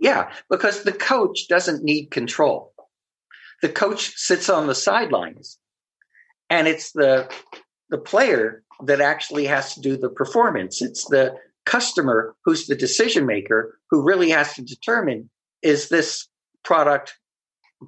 [0.00, 2.72] Yeah, because the coach doesn't need control.
[3.60, 5.58] The coach sits on the sidelines,
[6.48, 7.30] and it's the
[7.90, 10.80] the player that actually has to do the performance.
[10.80, 15.28] It's the customer who's the decision maker who really has to determine
[15.60, 16.26] is this
[16.62, 17.18] product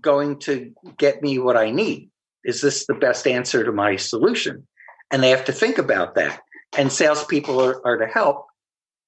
[0.00, 2.10] going to get me what I need?
[2.44, 4.66] Is this the best answer to my solution?
[5.10, 6.40] And they have to think about that
[6.76, 8.46] and salespeople are, are to help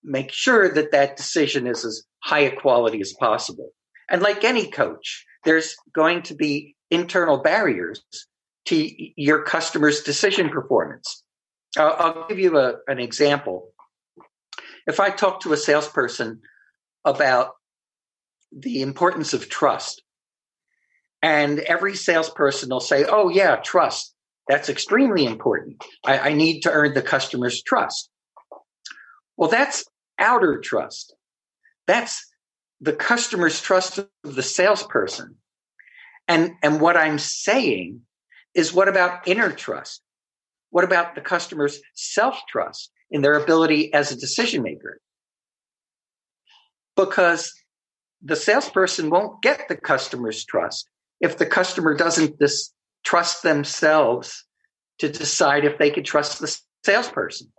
[0.03, 3.71] make sure that that decision is as high a quality as possible.
[4.09, 8.03] And like any coach, there's going to be internal barriers
[8.67, 11.23] to your customer's decision performance.
[11.77, 13.71] Uh, I'll give you a, an example.
[14.87, 16.41] If I talk to a salesperson
[17.05, 17.53] about
[18.53, 20.03] the importance of trust,
[21.23, 24.15] and every salesperson will say, Oh, yeah, trust.
[24.49, 25.83] That's extremely important.
[26.05, 28.09] I, I need to earn the customer's trust.
[29.37, 29.85] Well, that's
[30.19, 31.15] outer trust.
[31.87, 32.27] That's
[32.81, 35.37] the customer's trust of the salesperson.
[36.27, 38.03] And, and what I'm saying
[38.55, 40.03] is what about inner trust?
[40.71, 45.01] What about the customer's self trust in their ability as a decision maker?
[46.97, 47.53] Because
[48.23, 50.89] the salesperson won't get the customer's trust
[51.21, 52.73] if the customer doesn't dis-
[53.05, 54.45] trust themselves
[54.99, 57.53] to decide if they could trust the salesperson.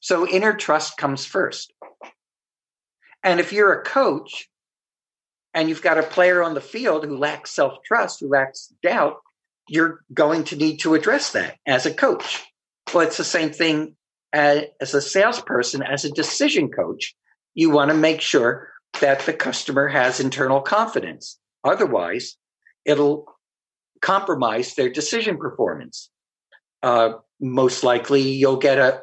[0.00, 1.72] So inner trust comes first.
[3.22, 4.48] And if you're a coach
[5.52, 9.16] and you've got a player on the field who lacks self trust, who lacks doubt,
[9.68, 12.44] you're going to need to address that as a coach.
[12.94, 13.96] Well, it's the same thing
[14.32, 17.16] as, as a salesperson, as a decision coach.
[17.54, 18.68] You want to make sure
[19.00, 21.38] that the customer has internal confidence.
[21.64, 22.36] Otherwise,
[22.84, 23.26] it'll
[24.00, 26.10] compromise their decision performance.
[26.82, 29.02] Uh, most likely, you'll get a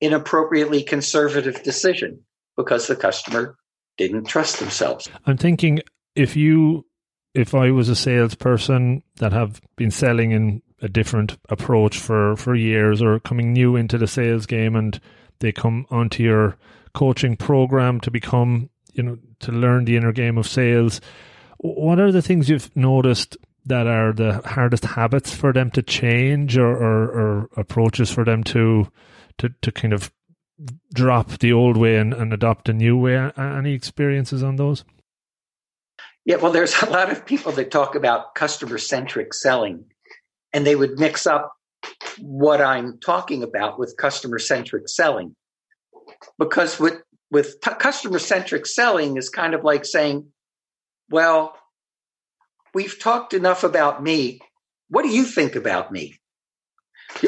[0.00, 2.20] inappropriately conservative decision
[2.56, 3.56] because the customer
[3.96, 5.08] didn't trust themselves.
[5.24, 5.80] I'm thinking
[6.14, 6.84] if you,
[7.34, 12.54] if I was a salesperson that have been selling in a different approach for for
[12.54, 15.00] years or coming new into the sales game and
[15.38, 16.56] they come onto your
[16.92, 21.00] coaching program to become you know to learn the inner game of sales
[21.58, 23.36] what are the things you've noticed
[23.66, 28.44] that are the hardest habits for them to change or, or, or approaches for them
[28.44, 28.88] to,
[29.38, 30.12] to, to kind of
[30.94, 33.30] drop the old way and, and adopt a new way?
[33.36, 34.84] Any experiences on those?
[36.24, 39.84] Yeah, well, there's a lot of people that talk about customer centric selling,
[40.52, 41.52] and they would mix up
[42.20, 45.34] what I'm talking about with customer centric selling.
[46.38, 50.26] Because with, with t- customer centric selling is kind of like saying,
[51.10, 51.56] well,
[52.74, 54.40] we've talked enough about me.
[54.88, 56.18] What do you think about me?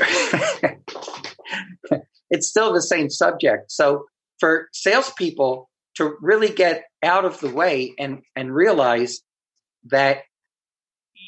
[2.31, 3.71] it's still the same subject.
[3.73, 4.07] So
[4.39, 9.21] for salespeople to really get out of the way and, and realize
[9.87, 10.23] that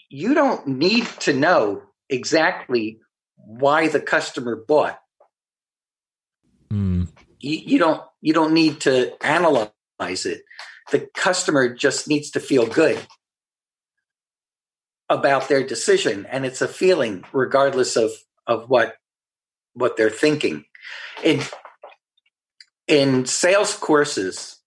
[0.08, 2.98] you don't need to know exactly
[3.36, 4.98] why the customer bought.
[6.72, 7.08] Mm.
[7.40, 10.42] You, don't you don't need to analyze it.
[10.90, 13.00] The customer just needs to feel good
[15.08, 18.10] about their decision, and it's a feeling, regardless of
[18.46, 18.96] of what
[19.72, 20.64] what they're thinking.
[21.24, 21.40] In
[22.86, 24.60] in sales courses,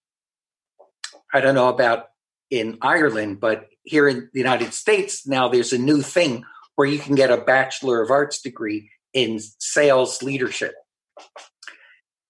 [1.34, 2.06] I don't know about
[2.50, 6.44] in Ireland, but here in the United States now there's a new thing
[6.76, 10.74] where you can get a Bachelor of Arts degree in sales leadership.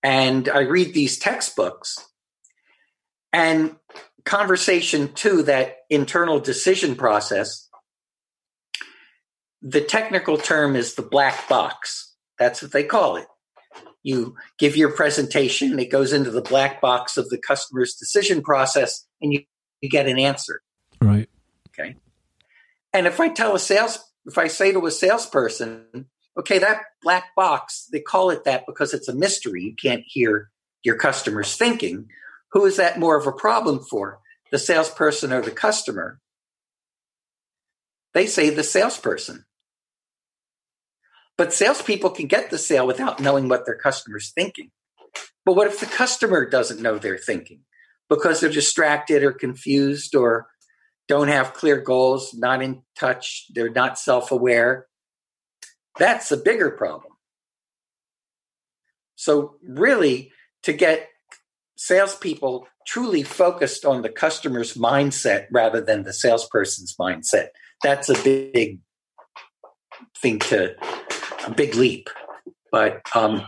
[0.03, 1.97] And I read these textbooks
[3.31, 3.75] and
[4.25, 7.69] conversation two that internal decision process.
[9.61, 12.15] The technical term is the black box.
[12.37, 13.27] That's what they call it.
[14.03, 19.05] You give your presentation, it goes into the black box of the customer's decision process,
[19.21, 19.43] and you,
[19.79, 20.61] you get an answer.
[20.99, 21.29] Right.
[21.69, 21.95] Okay.
[22.91, 27.35] And if I tell a sales if I say to a salesperson, okay, that black
[27.35, 29.63] box, they call it that because it's a mystery.
[29.63, 30.49] You can't hear
[30.83, 32.07] your customers thinking.
[32.51, 34.19] Who is that more of a problem for?
[34.51, 36.19] The salesperson or the customer?
[38.13, 39.45] They say the salesperson.
[41.37, 44.69] But salespeople can get the sale without knowing what their customer's thinking.
[45.45, 47.61] But what if the customer doesn't know they're thinking
[48.09, 50.47] because they're distracted or confused or
[51.07, 54.87] don't have clear goals, not in touch, they're not self aware.
[55.99, 57.13] That's a bigger problem.
[59.15, 60.31] So, really,
[60.63, 61.07] to get
[61.77, 67.49] salespeople truly focused on the customer's mindset rather than the salesperson's mindset,
[67.81, 68.79] that's a big
[70.17, 70.75] thing to,
[71.45, 72.09] a big leap.
[72.71, 73.47] But, um,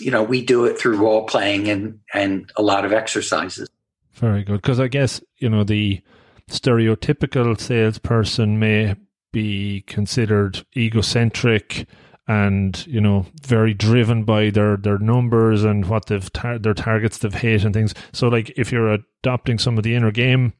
[0.00, 3.68] you know, we do it through role playing and, and a lot of exercises.
[4.12, 4.60] Very good.
[4.60, 6.02] Because I guess, you know, the,
[6.48, 8.94] stereotypical salesperson may
[9.32, 11.86] be considered egocentric
[12.26, 17.18] and you know very driven by their their numbers and what they've tar- their targets
[17.18, 20.52] they've hit and things so like if you're adopting some of the inner game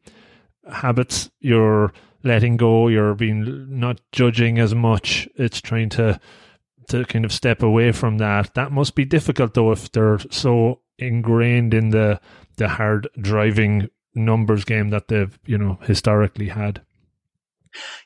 [0.71, 1.93] habits you're
[2.25, 6.19] letting go you're being not judging as much it's trying to
[6.89, 10.81] to kind of step away from that that must be difficult though if they're so
[10.99, 12.21] ingrained in the
[12.57, 16.83] the hard driving numbers game that they've you know historically had.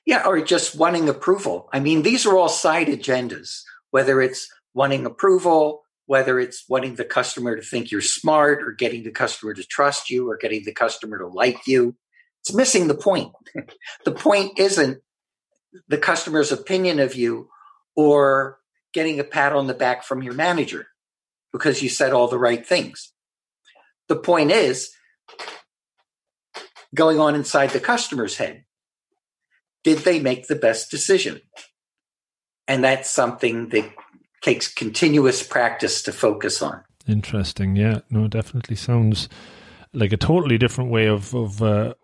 [0.06, 1.68] Yeah, or just wanting approval.
[1.72, 3.62] I mean, these are all side agendas.
[3.90, 9.02] Whether it's wanting approval, whether it's wanting the customer to think you're smart, or getting
[9.02, 11.96] the customer to trust you, or getting the customer to like you,
[12.40, 13.32] it's missing the point.
[14.04, 15.00] the point isn't
[15.88, 17.48] the customer's opinion of you
[17.96, 18.58] or
[18.92, 20.86] getting a pat on the back from your manager
[21.52, 23.12] because you said all the right things.
[24.08, 24.90] The point is
[26.94, 28.64] going on inside the customer's head.
[29.84, 31.40] Did they make the best decision?
[32.68, 33.92] And that's something that
[34.42, 36.82] takes continuous practice to focus on.
[37.06, 37.76] Interesting.
[37.76, 38.00] Yeah.
[38.10, 39.28] No, definitely sounds
[39.92, 41.94] like a totally different way of, of uh,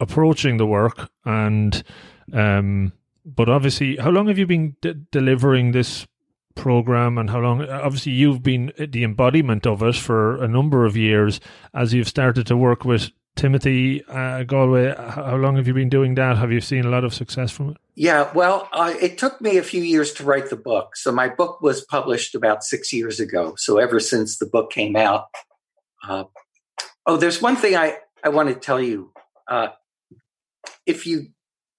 [0.00, 1.10] approaching the work.
[1.24, 1.82] And,
[2.32, 2.92] um,
[3.24, 4.76] but obviously, how long have you been
[5.10, 6.06] delivering this
[6.54, 10.96] program and how long obviously you've been the embodiment of it for a number of
[10.96, 11.40] years
[11.74, 16.14] as you've started to work with Timothy uh, Gallwey, how long have you been doing
[16.14, 16.38] that?
[16.38, 17.76] Have you seen a lot of success from it?
[17.96, 20.96] Yeah, well, uh, it took me a few years to write the book.
[20.96, 23.54] So my book was published about six years ago.
[23.56, 25.26] So ever since the book came out,
[26.08, 26.24] uh,
[27.06, 29.12] oh, there's one thing I I want to tell you.
[29.48, 29.68] Uh,
[30.86, 31.28] if you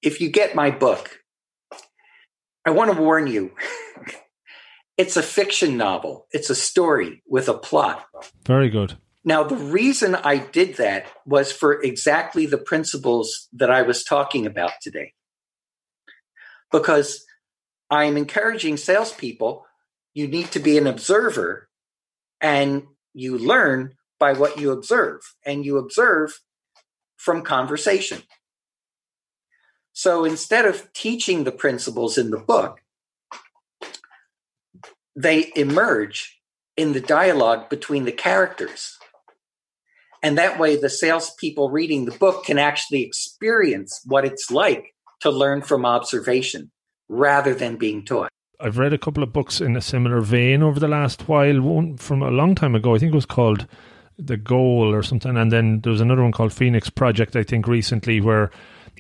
[0.02, 1.20] if you get my book,
[2.66, 3.52] I want to warn you.
[4.98, 6.28] it's a fiction novel.
[6.32, 8.06] It's a story with a plot.
[8.46, 8.98] Very good.
[9.28, 14.46] Now, the reason I did that was for exactly the principles that I was talking
[14.46, 15.14] about today.
[16.72, 17.26] Because
[17.90, 19.66] I'm encouraging salespeople,
[20.14, 21.68] you need to be an observer
[22.40, 26.40] and you learn by what you observe, and you observe
[27.18, 28.22] from conversation.
[29.92, 32.82] So instead of teaching the principles in the book,
[35.16, 36.40] they emerge
[36.78, 38.95] in the dialogue between the characters
[40.26, 45.30] And that way, the salespeople reading the book can actually experience what it's like to
[45.30, 46.72] learn from observation
[47.08, 48.30] rather than being taught.
[48.60, 51.62] I've read a couple of books in a similar vein over the last while.
[51.62, 53.68] One from a long time ago, I think it was called
[54.18, 55.38] The Goal or something.
[55.38, 58.50] And then there was another one called Phoenix Project, I think, recently, where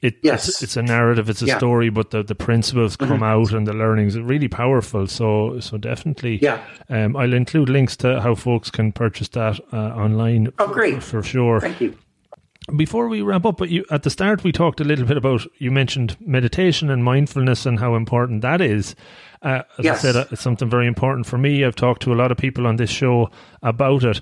[0.02, 0.48] it, yes.
[0.48, 1.58] it's, it's, a narrative, it's a yeah.
[1.58, 3.24] story, but the, the principles come mm-hmm.
[3.24, 5.08] out and the learnings are really powerful.
[5.08, 6.64] So so definitely, yeah.
[6.90, 10.52] Um, I'll include links to how folks can purchase that uh, online.
[10.60, 10.96] Oh, great!
[10.96, 11.60] For, for sure.
[11.60, 11.98] Thank you.
[12.76, 15.46] Before we wrap up, but you, at the start we talked a little bit about
[15.60, 18.96] you mentioned meditation and mindfulness and how important that is.
[19.44, 20.00] Uh, as yes.
[20.00, 21.64] I said, uh, it's something very important for me.
[21.64, 23.30] I've talked to a lot of people on this show
[23.62, 24.20] about it.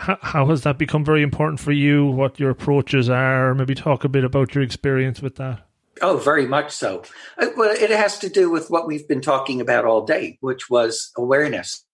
[0.00, 2.06] How, how has that become very important for you?
[2.06, 3.54] What your approaches are?
[3.54, 5.66] Maybe talk a bit about your experience with that.
[6.00, 7.02] Oh, very much so.
[7.36, 10.70] Uh, well, it has to do with what we've been talking about all day, which
[10.70, 11.84] was awareness.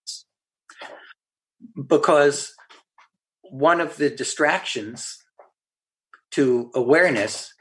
[1.75, 2.53] Because
[3.41, 5.21] one of the distractions
[6.31, 7.53] to awareness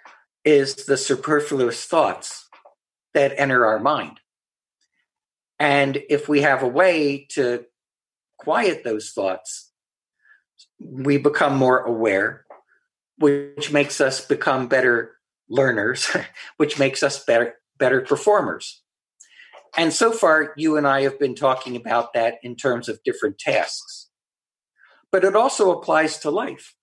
[0.44, 2.48] is the superfluous thoughts
[3.14, 4.20] that enter our mind.
[5.58, 7.64] And if we have a way to
[8.38, 9.65] quiet those thoughts,
[10.78, 12.44] we become more aware,
[13.18, 15.16] which makes us become better
[15.48, 16.14] learners,
[16.56, 18.82] which makes us better better performers.
[19.76, 23.38] And so far, you and I have been talking about that in terms of different
[23.38, 24.08] tasks.
[25.12, 26.74] But it also applies to life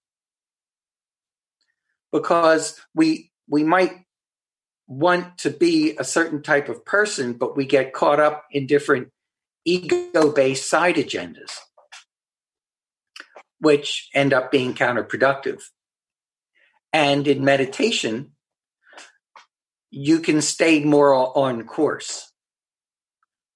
[2.11, 3.93] because we we might
[4.87, 9.09] want to be a certain type of person, but we get caught up in different
[9.65, 11.57] ego based side agendas,
[13.63, 15.63] which end up being counterproductive.
[16.91, 18.33] And in meditation,
[19.89, 22.29] you can stay more on course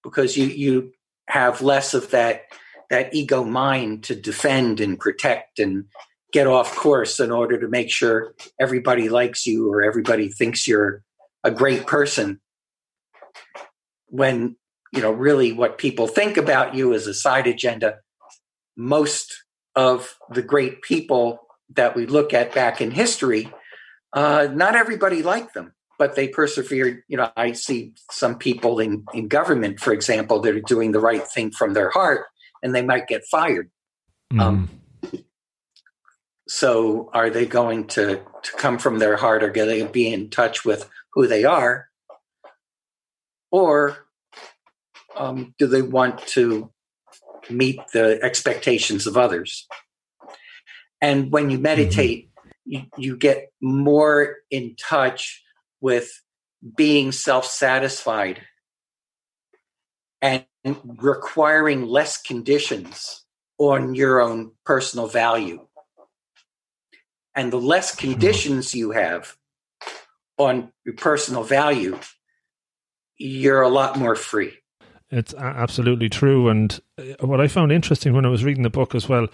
[0.03, 0.93] because you, you
[1.27, 2.43] have less of that
[2.89, 5.83] that ego mind to defend and protect and
[6.31, 11.03] get off course in order to make sure everybody likes you or everybody thinks you're
[11.43, 12.39] a great person
[14.07, 14.55] when
[14.93, 17.97] you know really what people think about you is a side agenda
[18.77, 19.43] most
[19.78, 21.39] of the great people
[21.75, 23.49] that we look at back in history
[24.11, 29.05] uh, not everybody liked them but they persevered you know i see some people in,
[29.13, 32.25] in government for example that are doing the right thing from their heart
[32.61, 33.69] and they might get fired
[34.34, 34.41] mm.
[34.41, 34.69] um,
[36.47, 40.30] so are they going to, to come from their heart or going to be in
[40.30, 41.89] touch with who they are?
[43.51, 43.97] Or
[45.15, 46.71] um, do they want to
[47.49, 49.67] meet the expectations of others?
[51.01, 52.49] And when you meditate, mm-hmm.
[52.65, 55.43] you, you get more in touch
[55.81, 56.09] with
[56.75, 58.41] being self satisfied
[60.21, 60.45] and
[60.99, 63.23] requiring less conditions
[63.59, 65.67] on your own personal value
[67.37, 68.11] and the less hmm.
[68.11, 69.37] conditions you have
[70.37, 71.97] on your personal value,
[73.17, 74.57] you're a lot more free.
[75.09, 76.49] It's absolutely true.
[76.49, 79.27] And uh, what I found interesting when I was reading the book as well,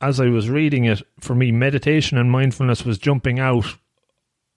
[0.00, 3.66] as I was reading it, for me, meditation and mindfulness was jumping out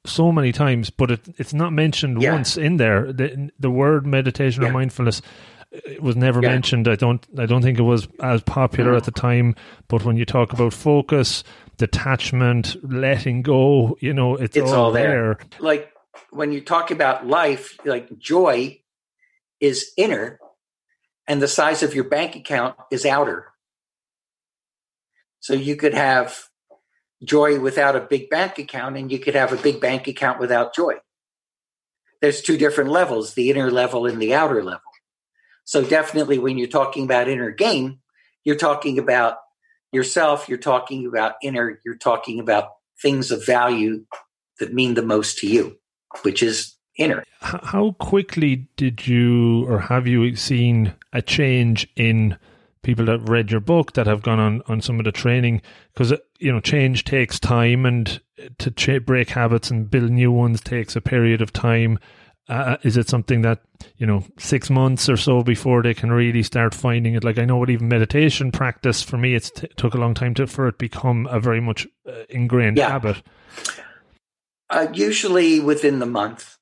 [0.06, 2.34] so many times, but it, it's not mentioned yeah.
[2.34, 3.12] once in there.
[3.12, 4.70] The, the word meditation yeah.
[4.70, 5.22] or mindfulness
[5.72, 6.50] it was never yeah.
[6.50, 6.88] mentioned.
[6.88, 7.26] I don't.
[7.38, 9.56] I don't think it was as popular at the time.
[9.88, 11.44] But when you talk about focus,
[11.78, 15.38] detachment, letting go, you know, it's, it's all, all there.
[15.40, 15.40] there.
[15.60, 15.92] Like
[16.32, 18.82] when you talk about life, like joy
[19.62, 20.40] is inner,
[21.32, 23.54] and the size of your bank account is outer.
[25.40, 26.38] So you could have
[27.24, 30.76] joy without a big bank account, and you could have a big bank account without
[30.76, 30.96] joy.
[32.20, 34.82] There's two different levels the inner level and the outer level.
[35.64, 38.02] So definitely when you're talking about inner game,
[38.44, 39.38] you're talking about
[39.94, 42.72] yourself, you're talking about inner, you're talking about
[43.02, 44.04] things of value
[44.60, 45.80] that mean the most to you,
[46.24, 47.24] which is inner.
[47.40, 52.38] How quickly did you or have you seen a change in
[52.84, 55.62] people that read your book that have gone on, on some of the training?
[55.94, 58.22] Because, uh, you know, change takes time and
[58.58, 62.00] to break habits and build new ones takes a period of time.
[62.50, 63.62] Uh, is it something that
[63.98, 67.24] you know six months or so before they can really start finding it?
[67.24, 70.34] Like I know what even meditation practice for me, it t- took a long time
[70.34, 72.90] to for it become a very much uh, ingrained yeah.
[72.90, 73.22] habit.
[74.70, 76.58] Uh, usually within the month.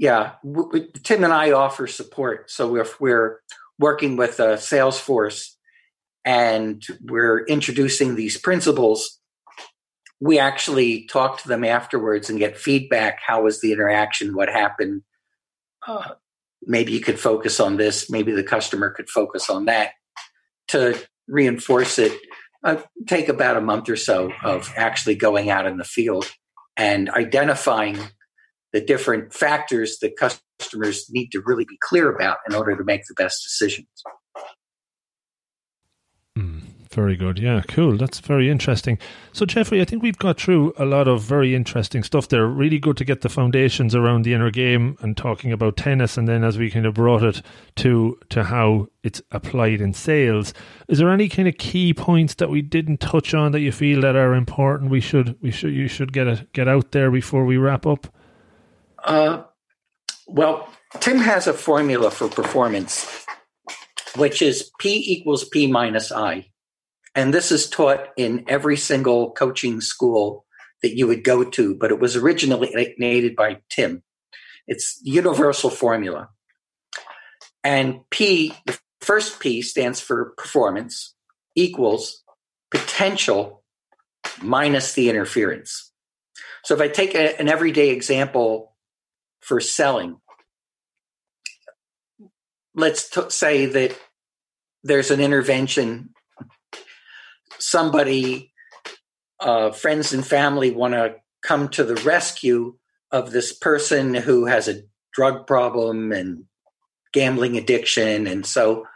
[0.00, 2.50] Yeah, w- Tim and I offer support.
[2.50, 3.40] So if we're
[3.78, 5.50] working with a Salesforce
[6.24, 9.20] and we're introducing these principles
[10.20, 13.20] we actually talk to them afterwards and get feedback.
[13.26, 14.34] How was the interaction?
[14.34, 15.02] What happened?
[15.86, 16.10] Uh,
[16.62, 18.10] maybe you could focus on this.
[18.10, 19.92] Maybe the customer could focus on that
[20.68, 22.12] to reinforce it
[22.62, 26.30] uh, take about a month or so of actually going out in the field
[26.76, 27.98] and identifying
[28.72, 33.02] the different factors that customers need to really be clear about in order to make
[33.06, 33.88] the best decisions.
[36.38, 36.70] Mm.
[36.92, 37.38] Very good.
[37.38, 37.96] Yeah, cool.
[37.96, 38.98] That's very interesting.
[39.32, 42.48] So, Jeffrey, I think we've got through a lot of very interesting stuff there.
[42.48, 46.26] Really good to get the foundations around the inner game and talking about tennis, and
[46.26, 47.42] then as we kind of brought it
[47.76, 50.52] to to how it's applied in sales.
[50.88, 54.00] Is there any kind of key points that we didn't touch on that you feel
[54.00, 54.90] that are important?
[54.90, 58.12] We should we should you should get it get out there before we wrap up.
[59.04, 59.44] Uh,
[60.26, 60.68] well,
[61.00, 63.24] Tim has a formula for performance,
[64.16, 66.46] which is P equals P minus I.
[67.14, 70.44] And this is taught in every single coaching school
[70.82, 74.02] that you would go to, but it was originally created by Tim.
[74.66, 76.28] It's universal formula.
[77.62, 81.14] And P, the first P stands for performance,
[81.54, 82.22] equals
[82.70, 83.62] potential
[84.40, 85.92] minus the interference.
[86.64, 88.69] So if I take a, an everyday example
[89.40, 90.20] for selling,
[92.74, 93.98] let's t- say that
[94.82, 96.10] there's an intervention
[97.60, 98.52] somebody,
[99.38, 102.76] uh, friends and family want to come to the rescue
[103.10, 104.82] of this person who has a
[105.12, 106.44] drug problem and
[107.12, 108.26] gambling addiction.
[108.26, 108.86] And so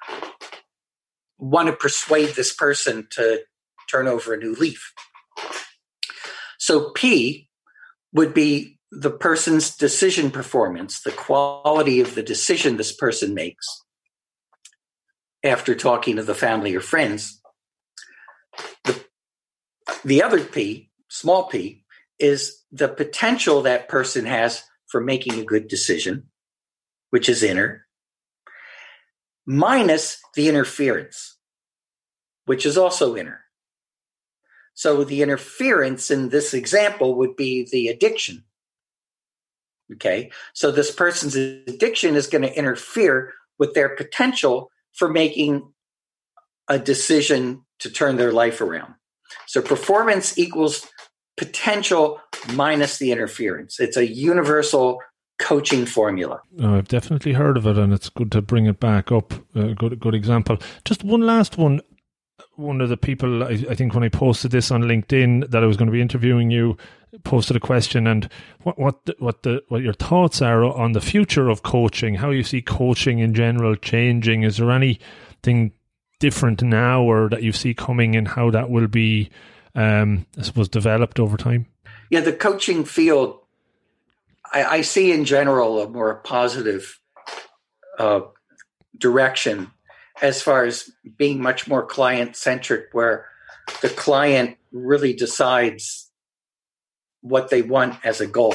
[1.39, 3.43] want to persuade this person to
[3.91, 4.93] turn over a new leaf.
[6.59, 7.49] So P
[8.13, 13.67] would be the person's decision performance, the quality of the decision this person makes
[15.43, 17.41] after talking to the family or friends.
[18.85, 19.05] The,
[20.05, 21.85] the other P, small p,
[22.19, 26.29] is the potential that person has for making a good decision,
[27.11, 27.87] which is inner,
[29.45, 31.37] minus the interference,
[32.47, 33.41] which is also inner.
[34.75, 38.45] So the interference in this example would be the addiction.
[39.93, 40.31] Okay.
[40.55, 45.73] So this person's addiction is going to interfere with their potential for making
[46.69, 48.95] a decision to turn their life around.
[49.47, 50.87] So performance equals
[51.37, 52.21] potential
[52.53, 53.81] minus the interference.
[53.81, 55.01] It's a universal
[55.39, 56.41] coaching formula.
[56.61, 59.35] Oh, I've definitely heard of it, and it's good to bring it back up.
[59.55, 60.59] A good, good example.
[60.85, 61.81] Just one last one.
[62.57, 65.67] One of the people, I, I, think, when I posted this on LinkedIn, that I
[65.67, 66.77] was going to be interviewing you,
[67.23, 68.29] posted a question, and
[68.63, 72.31] what what the, what the what your thoughts are on the future of coaching, how
[72.31, 74.43] you see coaching in general changing.
[74.43, 75.73] Is there anything
[76.21, 79.31] different now or that you see coming and how that will be,
[79.75, 81.67] um, I suppose, developed over time?
[82.11, 83.41] Yeah, the coaching field,
[84.53, 86.99] I, I see in general a more positive
[87.99, 88.21] uh,
[88.97, 89.71] direction
[90.23, 93.27] as far as being much more client centric, where
[93.83, 96.04] the client really decides
[97.25, 98.55] what they want as a goal.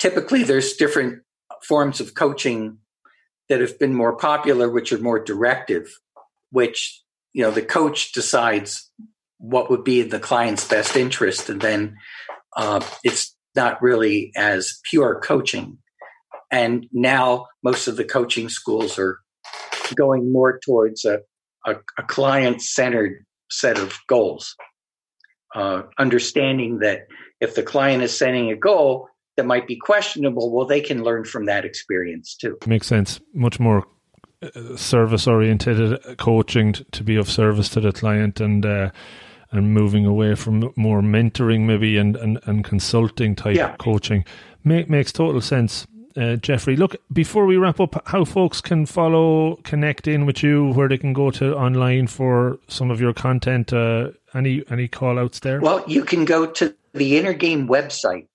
[0.00, 1.22] Typically, there's different
[1.66, 2.78] forms of coaching
[3.48, 5.88] that have been more popular, which are more directive,
[6.50, 8.90] which you know the coach decides
[9.38, 11.96] what would be in the client's best interest, and then
[12.56, 15.78] uh, it's not really as pure coaching.
[16.50, 19.20] And now most of the coaching schools are
[19.94, 21.20] going more towards a,
[21.64, 24.56] a, a client centered set of goals,
[25.54, 27.06] uh, understanding that
[27.40, 31.24] if the client is setting a goal, that might be questionable, well, they can learn
[31.24, 32.58] from that experience too.
[32.66, 33.20] Makes sense.
[33.32, 33.86] Much more
[34.42, 38.90] uh, service oriented coaching to be of service to the client and uh,
[39.50, 43.74] and moving away from more mentoring maybe and, and, and consulting type yeah.
[43.78, 44.24] coaching
[44.62, 45.86] Make, makes total sense
[46.18, 50.72] uh, Jeffrey look before we wrap up how folks can follow connect in with you
[50.72, 55.18] where they can go to online for some of your content uh, any any call
[55.18, 58.26] outs there well you can go to the inner game website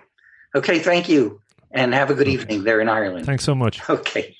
[0.54, 1.40] okay thank you
[1.72, 4.34] and have a good evening there in ireland thanks so much okay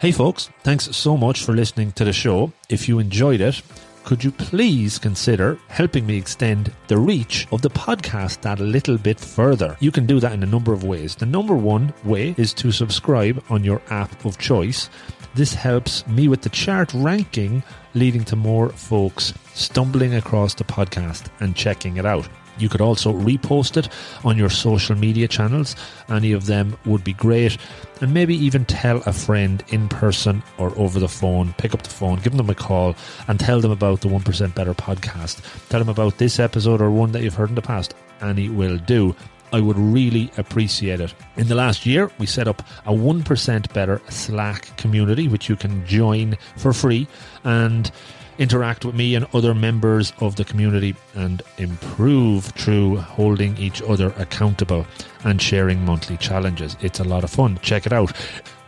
[0.00, 2.52] Hey folks, thanks so much for listening to the show.
[2.68, 3.62] If you enjoyed it,
[4.04, 8.98] could you please consider helping me extend the reach of the podcast that a little
[8.98, 9.78] bit further?
[9.80, 11.14] You can do that in a number of ways.
[11.14, 14.90] The number one way is to subscribe on your app of choice.
[15.34, 17.62] This helps me with the chart ranking,
[17.94, 22.28] leading to more folks stumbling across the podcast and checking it out.
[22.58, 23.88] You could also repost it
[24.24, 25.76] on your social media channels.
[26.08, 27.56] Any of them would be great.
[28.00, 31.54] And maybe even tell a friend in person or over the phone.
[31.58, 32.94] Pick up the phone, give them a call,
[33.28, 35.40] and tell them about the 1% Better podcast.
[35.68, 37.94] Tell them about this episode or one that you've heard in the past.
[38.20, 39.14] Any will do.
[39.52, 41.14] I would really appreciate it.
[41.36, 45.86] In the last year, we set up a 1% Better Slack community, which you can
[45.86, 47.06] join for free.
[47.44, 47.90] And
[48.38, 54.12] interact with me and other members of the community and improve through holding each other
[54.18, 54.86] accountable
[55.24, 56.76] and sharing monthly challenges.
[56.80, 57.58] It's a lot of fun.
[57.62, 58.12] Check it out.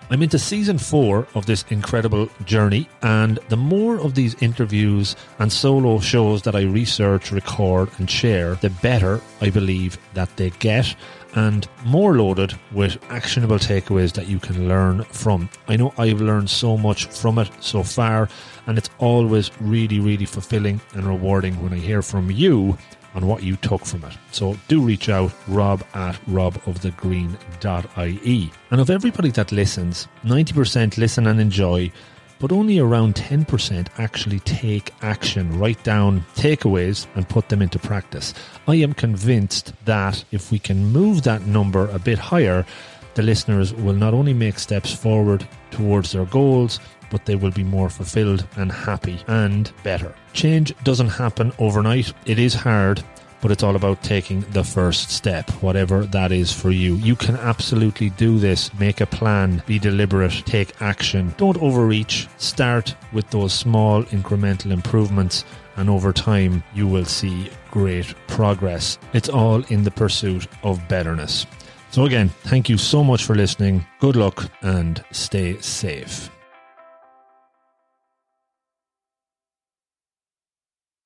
[0.08, 5.52] I'm into season four of this incredible journey, and the more of these interviews and
[5.52, 10.94] solo shows that I research, record, and share, the better I believe that they get
[11.36, 15.48] and more loaded with actionable takeaways that you can learn from.
[15.68, 18.28] I know I've learned so much from it so far,
[18.66, 22.76] and it's always really, really fulfilling and rewarding when I hear from you
[23.14, 24.16] on what you took from it.
[24.32, 28.52] So do reach out, rob at robofthegreen.ie.
[28.70, 31.90] And of everybody that listens, 90% listen and enjoy
[32.38, 38.34] but only around 10% actually take action, write down takeaways, and put them into practice.
[38.66, 42.66] I am convinced that if we can move that number a bit higher,
[43.14, 46.80] the listeners will not only make steps forward towards their goals,
[47.10, 50.14] but they will be more fulfilled and happy and better.
[50.32, 53.02] Change doesn't happen overnight, it is hard
[53.40, 56.94] but it's all about taking the first step, whatever that is for you.
[56.96, 58.72] You can absolutely do this.
[58.78, 61.34] Make a plan, be deliberate, take action.
[61.36, 62.28] Don't overreach.
[62.38, 65.44] Start with those small incremental improvements,
[65.76, 68.98] and over time, you will see great progress.
[69.12, 71.46] It's all in the pursuit of betterness.
[71.90, 73.86] So, again, thank you so much for listening.
[74.00, 76.30] Good luck and stay safe.